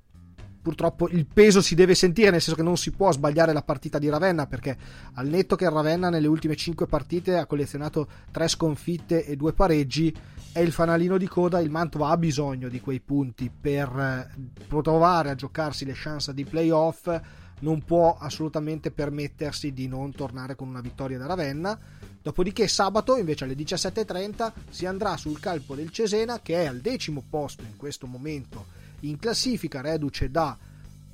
purtroppo 0.64 1.10
il 1.10 1.26
peso 1.26 1.60
si 1.60 1.74
deve 1.74 1.94
sentire, 1.94 2.30
nel 2.30 2.40
senso 2.40 2.56
che 2.56 2.64
non 2.64 2.78
si 2.78 2.90
può 2.90 3.12
sbagliare 3.12 3.52
la 3.52 3.60
partita 3.60 3.98
di 3.98 4.08
Ravenna, 4.08 4.46
perché 4.46 4.74
al 5.12 5.28
netto 5.28 5.56
che 5.56 5.68
Ravenna 5.68 6.08
nelle 6.08 6.26
ultime 6.26 6.56
5 6.56 6.86
partite 6.86 7.36
ha 7.36 7.44
collezionato 7.44 8.08
3 8.30 8.48
sconfitte 8.48 9.26
e 9.26 9.36
2 9.36 9.52
pareggi, 9.52 10.16
è 10.52 10.60
il 10.60 10.72
fanalino 10.72 11.18
di 11.18 11.28
coda, 11.28 11.60
il 11.60 11.68
Mantova 11.68 12.08
ha 12.08 12.16
bisogno 12.16 12.70
di 12.70 12.80
quei 12.80 13.00
punti 13.00 13.50
per 13.50 13.88
eh, 13.94 14.30
provare 14.66 15.28
a 15.28 15.34
giocarsi 15.34 15.84
le 15.84 15.92
chance 15.94 16.32
di 16.32 16.46
playoff, 16.46 17.14
non 17.60 17.84
può 17.84 18.16
assolutamente 18.18 18.90
permettersi 18.90 19.70
di 19.74 19.86
non 19.86 20.12
tornare 20.12 20.54
con 20.54 20.68
una 20.68 20.80
vittoria 20.80 21.18
da 21.18 21.26
Ravenna. 21.26 21.78
Dopodiché 22.22 22.68
sabato 22.68 23.18
invece 23.18 23.44
alle 23.44 23.54
17.30 23.54 24.52
si 24.70 24.86
andrà 24.86 25.18
sul 25.18 25.38
calpo 25.38 25.74
del 25.74 25.90
Cesena 25.90 26.40
che 26.40 26.62
è 26.62 26.66
al 26.66 26.78
decimo 26.78 27.22
posto 27.28 27.64
in 27.64 27.76
questo 27.76 28.06
momento 28.06 28.83
in 29.08 29.18
classifica, 29.18 29.80
reduce 29.80 30.30
da 30.30 30.56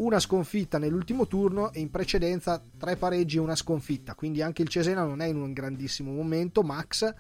una 0.01 0.19
sconfitta 0.19 0.79
nell'ultimo 0.79 1.27
turno 1.27 1.73
e 1.73 1.81
in 1.81 1.91
precedenza 1.91 2.63
tre 2.79 2.97
pareggi 2.97 3.37
e 3.37 3.41
una 3.41 3.55
sconfitta, 3.55 4.15
quindi 4.15 4.43
anche 4.43 4.63
il 4.63 4.69
Cesena 4.69 5.05
non 5.05 5.21
è 5.21 5.27
in 5.27 5.37
un 5.37 5.53
grandissimo 5.53 6.13
momento, 6.13 6.63
Max, 6.63 7.13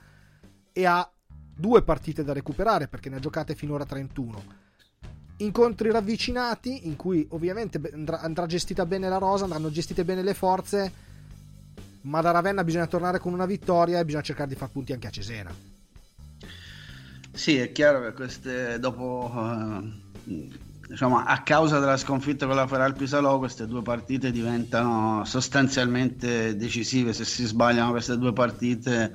e 0.72 0.86
ha 0.86 1.10
due 1.54 1.82
partite 1.82 2.24
da 2.24 2.32
recuperare 2.32 2.88
perché 2.88 3.10
ne 3.10 3.16
ha 3.16 3.20
giocate 3.20 3.54
finora 3.54 3.84
31. 3.84 4.58
Incontri 5.38 5.90
ravvicinati 5.90 6.86
in 6.86 6.96
cui 6.96 7.26
ovviamente 7.30 7.80
andrà, 7.92 8.46
gestita 8.46 8.86
bene 8.86 9.08
la 9.08 9.18
rosa, 9.18 9.44
andranno 9.44 9.70
gestite 9.70 10.04
bene 10.04 10.22
le 10.22 10.34
forze, 10.34 10.92
ma 12.02 12.20
da 12.22 12.30
Ravenna 12.30 12.64
bisogna 12.64 12.86
tornare 12.86 13.18
con 13.18 13.32
una 13.32 13.46
vittoria 13.46 14.00
e 14.00 14.04
bisogna 14.04 14.22
cercare 14.22 14.48
di 14.48 14.54
far 14.54 14.70
punti 14.70 14.92
anche 14.92 15.06
a 15.06 15.10
Cesena. 15.10 15.54
Sì, 17.32 17.56
è 17.56 17.72
chiaro 17.72 18.02
che 18.02 18.12
queste 18.12 18.78
dopo 18.78 19.30
uh 19.32 20.08
diciamo, 20.86 21.18
a 21.18 21.38
causa 21.38 21.78
della 21.78 21.96
sconfitta 21.96 22.46
con 22.46 22.56
la 22.56 22.66
Feral 22.66 22.94
Pisalò 22.94 23.38
queste 23.38 23.66
due 23.66 23.82
partite 23.82 24.30
diventano 24.30 25.24
sostanzialmente 25.24 26.56
decisive. 26.56 27.12
Se 27.12 27.24
si 27.24 27.44
sbagliano 27.44 27.90
queste 27.90 28.18
due 28.18 28.32
partite 28.32 29.12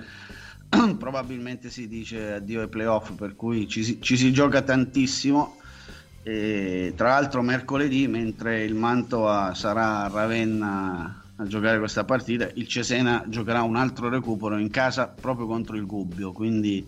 probabilmente 0.98 1.70
si 1.70 1.88
dice 1.88 2.34
addio 2.34 2.62
ai 2.62 2.70
playoff 2.70 3.12
per 3.14 3.36
cui 3.36 3.68
ci 3.68 3.84
si, 3.84 4.02
ci 4.02 4.18
si 4.18 4.32
gioca 4.32 4.62
tantissimo. 4.62 5.58
E, 6.24 6.94
tra 6.96 7.10
l'altro 7.10 7.42
mercoledì 7.44 8.08
mentre 8.08 8.64
il 8.64 8.74
Mantova 8.74 9.54
sarà 9.54 10.06
a 10.06 10.08
Ravenna 10.08 11.22
a 11.36 11.46
giocare 11.46 11.78
questa 11.78 12.06
partita 12.06 12.50
il 12.54 12.68
Cesena 12.68 13.24
giocherà 13.28 13.62
un 13.62 13.76
altro 13.76 14.08
recupero 14.10 14.58
in 14.58 14.70
casa 14.70 15.08
proprio 15.08 15.46
contro 15.46 15.76
il 15.76 15.86
Gubbio. 15.86 16.32
Quindi 16.32 16.86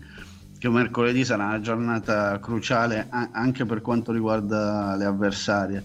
che 0.58 0.68
mercoledì 0.68 1.24
sarà 1.24 1.44
una 1.44 1.60
giornata 1.60 2.38
cruciale 2.40 3.08
anche 3.10 3.64
per 3.64 3.80
quanto 3.80 4.12
riguarda 4.12 4.96
le 4.96 5.04
avversarie. 5.04 5.84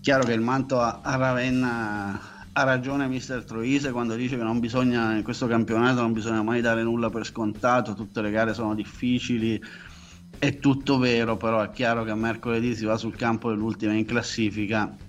Chiaro 0.00 0.24
che 0.24 0.32
il 0.32 0.40
manto 0.40 0.80
a, 0.80 1.00
Ravenna 1.02 2.20
ha 2.52 2.62
ragione 2.62 3.06
mister 3.06 3.44
Troise 3.44 3.92
quando 3.92 4.14
dice 4.14 4.36
che 4.36 4.42
non 4.42 4.58
bisogna 4.58 5.14
in 5.14 5.22
questo 5.22 5.46
campionato 5.46 6.00
non 6.00 6.12
bisogna 6.12 6.42
mai 6.42 6.62
dare 6.62 6.82
nulla 6.82 7.10
per 7.10 7.26
scontato, 7.26 7.94
tutte 7.94 8.22
le 8.22 8.30
gare 8.30 8.54
sono 8.54 8.74
difficili, 8.74 9.62
è 10.38 10.58
tutto 10.58 10.98
vero, 10.98 11.36
però 11.36 11.62
è 11.62 11.70
chiaro 11.70 12.02
che 12.02 12.14
mercoledì 12.14 12.74
si 12.74 12.86
va 12.86 12.96
sul 12.96 13.14
campo 13.14 13.50
dell'ultima 13.50 13.92
in 13.92 14.06
classifica 14.06 15.08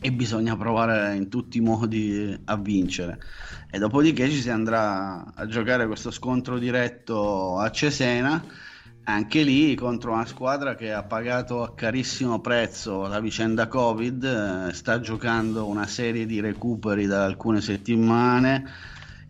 e 0.00 0.12
bisogna 0.12 0.56
provare 0.56 1.14
in 1.14 1.28
tutti 1.28 1.58
i 1.58 1.60
modi 1.60 2.38
a 2.44 2.56
vincere 2.56 3.18
e 3.70 3.78
dopodiché 3.78 4.30
ci 4.30 4.40
si 4.40 4.50
andrà 4.50 5.32
a 5.34 5.46
giocare 5.46 5.86
questo 5.86 6.10
scontro 6.10 6.58
diretto 6.58 7.58
a 7.58 7.70
Cesena 7.70 8.42
anche 9.04 9.42
lì 9.42 9.74
contro 9.74 10.12
una 10.12 10.26
squadra 10.26 10.74
che 10.74 10.92
ha 10.92 11.02
pagato 11.02 11.62
a 11.62 11.74
carissimo 11.74 12.40
prezzo 12.40 13.06
la 13.06 13.18
vicenda 13.18 13.66
Covid, 13.66 14.68
eh, 14.68 14.72
sta 14.72 15.00
giocando 15.00 15.66
una 15.66 15.86
serie 15.86 16.26
di 16.26 16.40
recuperi 16.40 17.06
da 17.06 17.24
alcune 17.24 17.60
settimane 17.60 18.64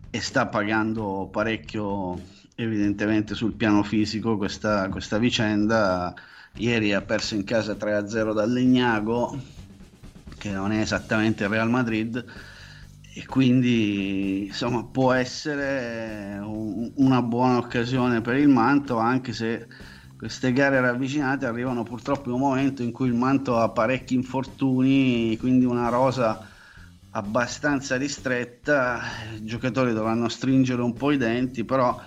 e 0.09 0.21
sta 0.21 0.47
pagando 0.47 1.29
parecchio 1.31 2.19
evidentemente 2.55 3.33
sul 3.33 3.53
piano 3.53 3.81
fisico 3.81 4.37
questa, 4.37 4.87
questa 4.89 5.17
vicenda. 5.17 6.13
Ieri 6.57 6.93
ha 6.93 7.01
perso 7.01 7.35
in 7.35 7.45
casa 7.45 7.73
3-0 7.73 8.33
dal 8.33 8.51
Legnago, 8.51 9.39
che 10.41 10.49
non 10.49 10.71
è 10.71 10.79
esattamente 10.79 11.43
il 11.43 11.49
Real 11.49 11.69
Madrid 11.69 12.25
e 13.13 13.25
quindi 13.27 14.45
insomma 14.47 14.83
può 14.83 15.11
essere 15.11 16.39
un, 16.41 16.91
una 16.95 17.21
buona 17.21 17.57
occasione 17.57 18.21
per 18.21 18.37
il 18.37 18.47
Manto 18.47 18.97
anche 18.97 19.33
se 19.33 19.67
queste 20.17 20.51
gare 20.51 20.81
ravvicinate 20.81 21.45
arrivano 21.45 21.83
purtroppo 21.83 22.29
in 22.29 22.35
un 22.35 22.41
momento 22.41 22.81
in 22.81 22.91
cui 22.91 23.07
il 23.07 23.13
Manto 23.13 23.59
ha 23.59 23.69
parecchi 23.69 24.15
infortuni 24.15 25.37
quindi 25.37 25.65
una 25.65 25.89
rosa 25.89 26.43
abbastanza 27.11 27.95
ristretta 27.97 28.99
i 29.35 29.45
giocatori 29.45 29.93
dovranno 29.93 30.27
stringere 30.27 30.81
un 30.81 30.93
po' 30.93 31.11
i 31.11 31.17
denti 31.17 31.63
però 31.63 32.01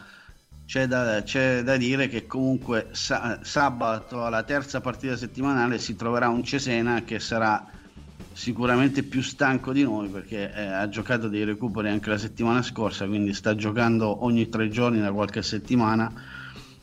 c'è 0.67 0.89
da, 0.89 1.23
c'è 1.23 1.63
da 1.63 1.77
dire 1.77 2.09
che 2.09 2.27
comunque 2.27 2.89
sa- 2.91 3.39
sabato 3.45 4.25
alla 4.25 4.43
terza 4.43 4.81
partita 4.81 5.17
settimanale 5.17 5.79
si 5.79 5.95
troverà 5.95 6.29
un 6.29 6.43
Cesena 6.43 7.05
che 7.05 7.21
sarà 7.21 7.74
sicuramente 8.35 9.05
più 9.05 9.23
stanco 9.23 9.73
di 9.73 9.83
noi 9.85 10.09
perché 10.09 10.53
eh, 10.53 10.67
ha 10.67 10.89
giocato 10.89 11.29
dei 11.29 11.45
recuperi 11.45 11.89
anche 11.89 12.11
la 12.11 12.19
settimana 12.19 12.63
scorsa, 12.63 13.07
quindi 13.07 13.33
sta 13.33 13.55
giocando 13.55 14.25
ogni 14.25 14.49
tre 14.49 14.69
giorni 14.69 15.01
da 15.01 15.13
qualche 15.13 15.43
settimana, 15.43 16.13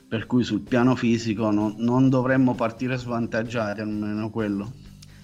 per 0.07 0.25
cui 0.25 0.43
sul 0.43 0.61
piano 0.61 0.95
fisico 0.95 1.51
non, 1.51 1.75
non 1.77 2.09
dovremmo 2.09 2.55
partire 2.55 2.97
svantaggiati, 2.97 3.81
almeno 3.81 4.29
quello. 4.29 4.71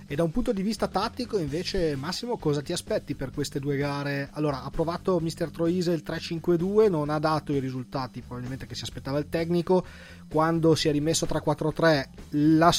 E 0.09 0.15
da 0.15 0.23
un 0.23 0.31
punto 0.31 0.53
di 0.53 0.61
vista 0.61 0.87
tattico, 0.87 1.37
invece, 1.37 1.97
Massimo, 1.97 2.37
cosa 2.37 2.61
ti 2.61 2.71
aspetti 2.71 3.13
per 3.13 3.31
queste 3.31 3.59
due 3.59 3.75
gare? 3.75 4.29
Allora, 4.31 4.63
ha 4.63 4.69
provato 4.69 5.19
Mr. 5.19 5.51
Troise 5.51 5.91
il 5.91 6.01
3-5-2, 6.05 6.89
non 6.89 7.09
ha 7.09 7.19
dato 7.19 7.51
i 7.51 7.59
risultati 7.59 8.21
probabilmente 8.21 8.65
che 8.67 8.73
si 8.73 8.83
aspettava 8.83 9.19
il 9.19 9.27
tecnico. 9.27 9.85
Quando 10.29 10.75
si 10.75 10.87
è 10.87 10.93
rimesso 10.93 11.25
3-4-3, 11.25 12.05
la, 12.29 12.73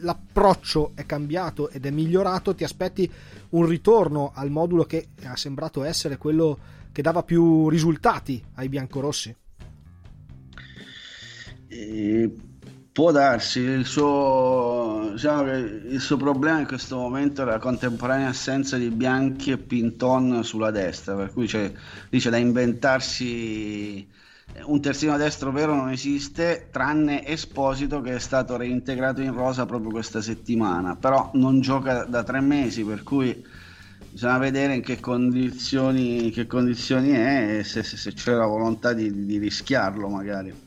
l'approccio 0.00 0.92
è 0.94 1.04
cambiato 1.04 1.68
ed 1.68 1.84
è 1.84 1.90
migliorato. 1.90 2.54
Ti 2.54 2.64
aspetti 2.64 3.12
un 3.50 3.66
ritorno 3.66 4.32
al 4.34 4.50
modulo 4.50 4.84
che 4.84 5.08
ha 5.24 5.36
sembrato 5.36 5.84
essere 5.84 6.16
quello 6.16 6.58
che 6.90 7.02
dava 7.02 7.22
più 7.22 7.68
risultati 7.68 8.42
ai 8.54 8.70
biancorossi? 8.70 9.36
E 11.68 12.32
può 12.96 13.12
darsi 13.12 13.60
il 13.60 13.84
suo 13.84 15.10
diciamo, 15.12 15.52
il 15.52 16.00
suo 16.00 16.16
problema 16.16 16.60
in 16.60 16.66
questo 16.66 16.96
momento 16.96 17.42
è 17.42 17.44
la 17.44 17.58
contemporanea 17.58 18.30
assenza 18.30 18.78
di 18.78 18.88
Bianchi 18.88 19.50
e 19.50 19.58
Pinton 19.58 20.42
sulla 20.42 20.70
destra, 20.70 21.14
per 21.14 21.30
cui 21.30 21.46
dice 22.08 22.30
da 22.30 22.38
inventarsi 22.38 24.08
un 24.64 24.80
terzino 24.80 25.18
destro 25.18 25.52
vero 25.52 25.74
non 25.74 25.90
esiste, 25.90 26.68
tranne 26.72 27.26
Esposito 27.26 28.00
che 28.00 28.14
è 28.14 28.18
stato 28.18 28.56
reintegrato 28.56 29.20
in 29.20 29.34
rosa 29.34 29.66
proprio 29.66 29.90
questa 29.90 30.22
settimana, 30.22 30.96
però 30.96 31.32
non 31.34 31.60
gioca 31.60 32.04
da 32.04 32.24
tre 32.24 32.40
mesi, 32.40 32.82
per 32.82 33.02
cui 33.02 33.44
bisogna 34.10 34.38
vedere 34.38 34.76
in 34.76 34.80
che 34.80 35.00
condizioni, 35.00 36.30
che 36.30 36.46
condizioni 36.46 37.10
è 37.10 37.58
e 37.58 37.62
se, 37.62 37.82
se, 37.82 37.98
se, 37.98 38.14
c'è 38.14 38.32
la 38.32 38.46
volontà 38.46 38.94
di, 38.94 39.26
di 39.26 39.36
rischiarlo 39.36 40.08
magari. 40.08 40.64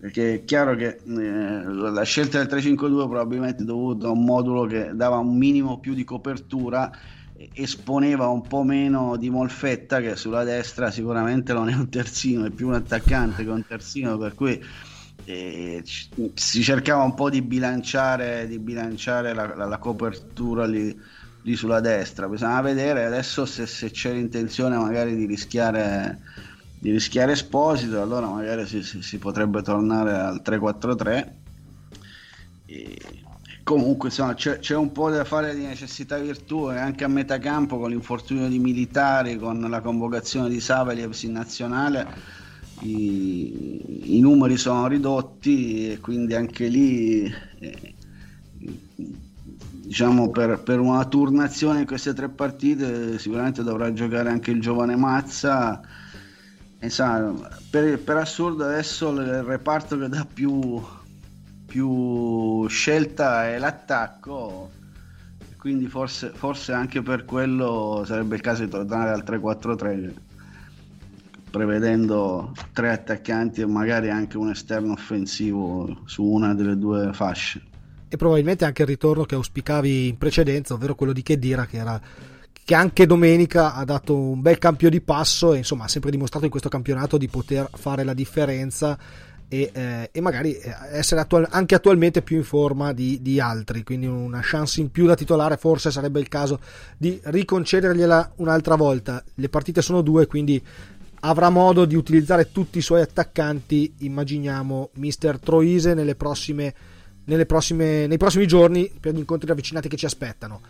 Perché 0.00 0.34
è 0.34 0.44
chiaro 0.44 0.76
che 0.76 0.98
eh, 1.04 1.62
la 1.64 2.02
scelta 2.02 2.38
del 2.38 2.46
352 2.46 3.08
probabilmente 3.08 3.62
è 3.62 3.66
dovuta 3.66 4.06
a 4.06 4.10
un 4.10 4.24
modulo 4.24 4.66
che 4.66 4.90
dava 4.94 5.16
un 5.16 5.36
minimo 5.36 5.78
più 5.80 5.94
di 5.94 6.04
copertura 6.04 6.90
esponeva 7.52 8.26
un 8.26 8.42
po' 8.42 8.64
meno 8.64 9.16
di 9.16 9.30
Molfetta 9.30 10.00
che 10.00 10.16
sulla 10.16 10.42
destra 10.42 10.90
sicuramente 10.90 11.52
non 11.52 11.68
è 11.68 11.74
un 11.74 11.88
terzino, 11.88 12.44
è 12.44 12.50
più 12.50 12.66
un 12.66 12.74
attaccante 12.74 13.44
che 13.44 13.50
un 13.50 13.64
terzino, 13.64 14.18
per 14.18 14.34
cui 14.34 14.60
eh, 15.24 15.82
si 15.84 16.62
cercava 16.62 17.02
un 17.02 17.14
po' 17.14 17.30
di 17.30 17.42
bilanciare, 17.42 18.48
di 18.48 18.58
bilanciare 18.58 19.34
la, 19.34 19.54
la, 19.54 19.66
la, 19.66 19.78
copertura 19.78 20.66
lì, 20.66 20.96
lì, 21.42 21.54
sulla 21.54 21.80
destra. 21.80 22.28
Bisogna 22.28 22.60
vedere 22.60 23.04
adesso 23.04 23.44
se, 23.44 23.66
se 23.66 23.90
c'è 23.90 24.12
l'intenzione 24.12 24.76
magari 24.76 25.14
di 25.14 25.26
rischiare, 25.26 26.18
di 26.78 26.90
rischiare 26.90 27.32
Esposito, 27.32 28.00
allora 28.00 28.28
magari 28.28 28.66
si, 28.66 28.82
si, 28.82 29.02
si 29.02 29.18
potrebbe 29.18 29.62
tornare 29.62 30.14
al 30.14 30.42
3-4-3. 30.44 31.28
E 32.66 32.98
comunque 33.62 34.08
insomma, 34.08 34.34
c'è, 34.34 34.58
c'è, 34.58 34.76
un 34.76 34.92
po' 34.92 35.10
da 35.10 35.24
fare 35.24 35.54
di 35.54 35.64
necessità 35.64 36.18
virtù 36.18 36.70
e 36.70 36.78
anche 36.78 37.04
a 37.04 37.08
metà 37.08 37.38
campo 37.38 37.78
con 37.78 37.90
l'infortunio 37.90 38.48
di 38.48 38.58
militari, 38.58 39.36
con 39.38 39.60
la 39.60 39.80
convocazione 39.80 40.48
di 40.48 40.60
Saveliev 40.60 41.16
in 41.22 41.32
nazionale 41.32 42.36
i, 42.80 44.16
i, 44.16 44.20
numeri 44.20 44.56
sono 44.56 44.86
ridotti 44.86 45.92
e 45.92 45.98
quindi 45.98 46.34
anche 46.34 46.66
lì 46.68 47.32
eh, 47.58 47.94
diciamo 49.72 50.30
per, 50.30 50.60
per, 50.60 50.78
una 50.78 51.04
turnazione 51.06 51.80
in 51.80 51.86
queste 51.86 52.12
tre 52.12 52.28
partite 52.28 53.18
sicuramente 53.18 53.62
dovrà 53.62 53.92
giocare 53.92 54.28
anche 54.28 54.50
il 54.50 54.60
giovane 54.60 54.96
Mazza 54.96 55.80
e, 56.78 56.90
sa, 56.90 57.32
per, 57.70 57.98
per 58.00 58.16
assurdo 58.16 58.64
adesso 58.64 59.10
il 59.10 59.42
reparto 59.42 59.98
che 59.98 60.08
dà 60.08 60.26
più 60.32 60.80
più 61.68 62.66
scelta 62.68 63.46
è 63.46 63.58
l'attacco. 63.58 64.70
Quindi 65.58 65.86
forse, 65.86 66.30
forse, 66.34 66.72
anche 66.72 67.02
per 67.02 67.26
quello 67.26 68.04
sarebbe 68.06 68.36
il 68.36 68.40
caso 68.40 68.64
di 68.64 68.70
tornare 68.70 69.10
al 69.10 69.22
3-4-3 69.24 70.12
prevedendo 71.50 72.52
tre 72.72 72.90
attaccanti 72.90 73.62
e 73.62 73.66
magari 73.66 74.10
anche 74.10 74.36
un 74.36 74.50
esterno 74.50 74.92
offensivo 74.92 76.02
su 76.04 76.22
una 76.22 76.54
delle 76.54 76.76
due 76.76 77.10
fasce. 77.12 77.62
E 78.06 78.16
probabilmente 78.16 78.64
anche 78.64 78.82
il 78.82 78.88
ritorno 78.88 79.24
che 79.24 79.34
auspicavi 79.34 80.08
in 80.08 80.18
precedenza 80.18 80.74
ovvero 80.74 80.94
quello 80.94 81.12
di 81.12 81.22
Chedira 81.22 81.66
che 81.66 81.78
era 81.78 82.00
che 82.68 82.74
anche 82.74 83.06
domenica 83.06 83.72
ha 83.72 83.82
dato 83.86 84.14
un 84.14 84.42
bel 84.42 84.58
cambio 84.58 84.90
di 84.90 85.00
passo 85.00 85.54
e 85.54 85.56
insomma 85.56 85.84
ha 85.84 85.88
sempre 85.88 86.10
dimostrato 86.10 86.44
in 86.44 86.50
questo 86.50 86.68
campionato 86.68 87.16
di 87.16 87.26
poter 87.26 87.66
fare 87.72 88.04
la 88.04 88.12
differenza 88.12 88.98
e, 89.48 89.70
eh, 89.72 90.10
e 90.12 90.20
magari 90.20 90.52
eh, 90.52 90.74
essere 90.92 91.22
attual- 91.22 91.48
anche 91.48 91.74
attualmente 91.74 92.20
più 92.20 92.36
in 92.36 92.44
forma 92.44 92.92
di, 92.92 93.22
di, 93.22 93.40
altri, 93.40 93.84
quindi 93.84 94.04
una 94.04 94.40
chance 94.42 94.82
in 94.82 94.90
più 94.90 95.06
da 95.06 95.14
titolare 95.14 95.56
forse 95.56 95.90
sarebbe 95.90 96.20
il 96.20 96.28
caso 96.28 96.60
di 96.98 97.18
riconcedergliela 97.22 98.32
un'altra 98.36 98.74
volta. 98.74 99.24
Le 99.36 99.48
partite 99.48 99.80
sono 99.80 100.02
due, 100.02 100.26
quindi 100.26 100.62
avrà 101.20 101.48
modo 101.48 101.86
di 101.86 101.94
utilizzare 101.94 102.52
tutti 102.52 102.76
i 102.76 102.82
suoi 102.82 103.00
attaccanti, 103.00 103.94
immaginiamo, 104.00 104.90
mister 104.96 105.38
Troise 105.38 105.94
nelle 105.94 106.16
prossime, 106.16 106.74
nelle 107.24 107.46
prossime, 107.46 108.06
nei 108.06 108.18
prossimi 108.18 108.46
giorni 108.46 108.92
per 109.00 109.14
gli 109.14 109.18
incontri 109.20 109.48
ravvicinati 109.48 109.88
che 109.88 109.96
ci 109.96 110.04
aspettano. 110.04 110.60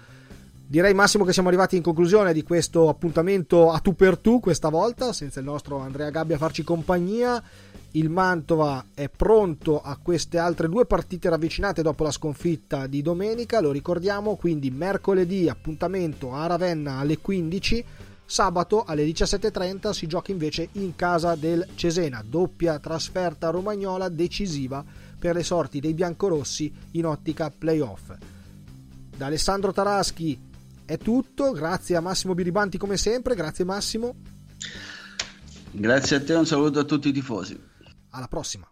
Direi 0.71 0.93
Massimo 0.93 1.25
che 1.25 1.33
siamo 1.33 1.49
arrivati 1.49 1.77
in 1.77 1.83
conclusione 1.83 2.35
di 2.35 2.43
questo 2.43 2.91
appuntamento 2.91 3.73
a 3.73 3.79
tu 3.79 3.95
per 3.95 4.19
tu 4.19 4.39
questa 4.39 4.69
volta, 4.69 5.15
senza 5.15 5.41
il 5.41 5.47
nostro 5.47 5.79
Andrea 5.79 6.11
Gabbia 6.11 6.37
a 6.37 6.39
farci 6.39 6.63
compagnia. 6.63 7.43
Il 7.93 8.11
Mantova 8.11 8.85
è 8.93 9.09
pronto 9.09 9.81
a 9.81 9.97
queste 9.97 10.37
altre 10.37 10.69
due 10.69 10.85
partite 10.85 11.31
ravvicinate 11.31 11.81
dopo 11.81 12.05
la 12.05 12.11
sconfitta 12.11 12.87
di 12.87 13.01
domenica, 13.01 13.63
lo 13.63 13.71
ricordiamo, 13.71 14.37
quindi 14.37 14.71
mercoledì 14.71 15.49
appuntamento 15.49 16.35
a 16.35 16.45
Ravenna 16.45 16.99
alle 16.99 17.17
15, 17.17 17.85
sabato 18.27 18.85
alle 18.85 19.07
17.30 19.07 19.93
si 19.93 20.07
gioca 20.07 20.33
invece 20.33 20.69
in 20.73 20.95
casa 20.95 21.35
del 21.35 21.67
Cesena, 21.77 22.23
doppia 22.23 22.79
trasferta 22.79 23.49
romagnola 23.49 24.11
decisiva 24.11 24.85
per 25.19 25.35
le 25.35 25.45
sorti 25.45 25.81
dei 25.81 25.95
biancorossi 25.95 26.71
in 26.91 27.07
ottica 27.07 27.51
playoff. 27.57 28.13
Da 29.17 29.27
Alessandro 29.27 29.73
Taraschi 29.73 30.47
è 30.89 30.97
tutto, 30.97 31.53
grazie 31.53 31.97
a 31.97 32.01
Massimo 32.01 32.33
Biribanti 32.33 32.79
come 32.79 32.97
sempre, 32.97 33.35
grazie 33.35 33.63
Massimo. 33.63 34.15
Grazie 35.71 36.17
a 36.17 36.25
te, 36.25 36.33
un 36.33 36.47
saluto 36.47 36.79
a 36.79 36.85
tutti 36.85 37.11
i 37.11 37.13
tifosi. 37.13 37.61
Alla 38.13 38.27
prossima. 38.27 38.67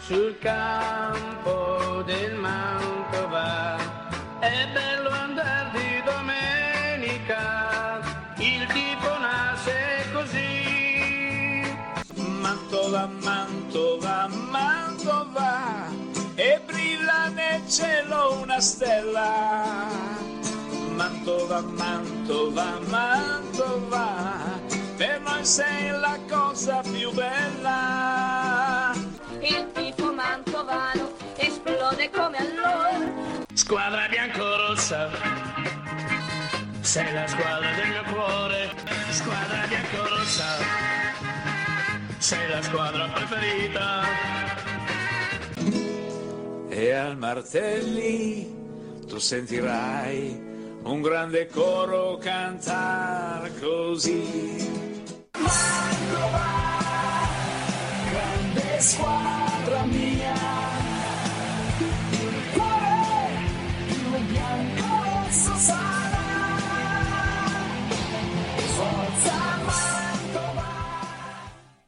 Sul 0.00 0.36
campo 0.40 2.02
del 2.04 2.34
Mantova 2.34 3.76
è 4.40 4.66
bello 4.72 5.08
andare 5.08 5.70
di 5.78 6.02
domenica, 6.04 8.00
il 8.38 8.66
tipo 8.66 9.06
nasce 9.06 10.04
così. 10.12 11.62
Mantova, 12.40 13.06
Mantova, 13.22 14.26
Mantova 14.26 15.86
e 16.34 16.60
brilla 16.66 17.28
nel 17.28 17.68
cielo 17.68 18.40
una 18.42 18.58
stella. 18.58 20.35
Mantova, 20.96 21.60
Mantova, 21.60 22.80
Mantova 22.88 24.46
per 24.96 25.20
noi 25.20 25.44
sei 25.44 25.90
la 25.90 26.18
cosa 26.26 26.80
più 26.80 27.12
bella. 27.12 28.92
Il 29.40 29.70
tifo 29.74 30.10
mantovano 30.12 31.12
esplode 31.36 32.10
come 32.10 32.38
allora. 32.38 33.44
Squadra 33.52 34.08
biancorossa, 34.08 35.10
sei 36.80 37.12
la 37.12 37.26
squadra 37.26 37.70
del 37.74 37.88
mio 37.88 38.02
cuore. 38.10 38.70
Squadra 39.10 39.66
biancorossa, 39.66 40.44
sei 42.16 42.48
la 42.48 42.62
squadra 42.62 43.08
preferita. 43.08 44.02
E 46.70 46.92
al 46.92 47.18
Martelli 47.18 48.54
tu 49.06 49.18
sentirai 49.18 50.45
un 50.86 51.00
grande 51.02 51.48
coro 51.48 52.16
cantar 52.18 53.50
così. 53.58 54.68
Mangova, 55.32 56.46
grande 58.10 58.80
squadra 58.80 59.82
mia. 59.84 60.55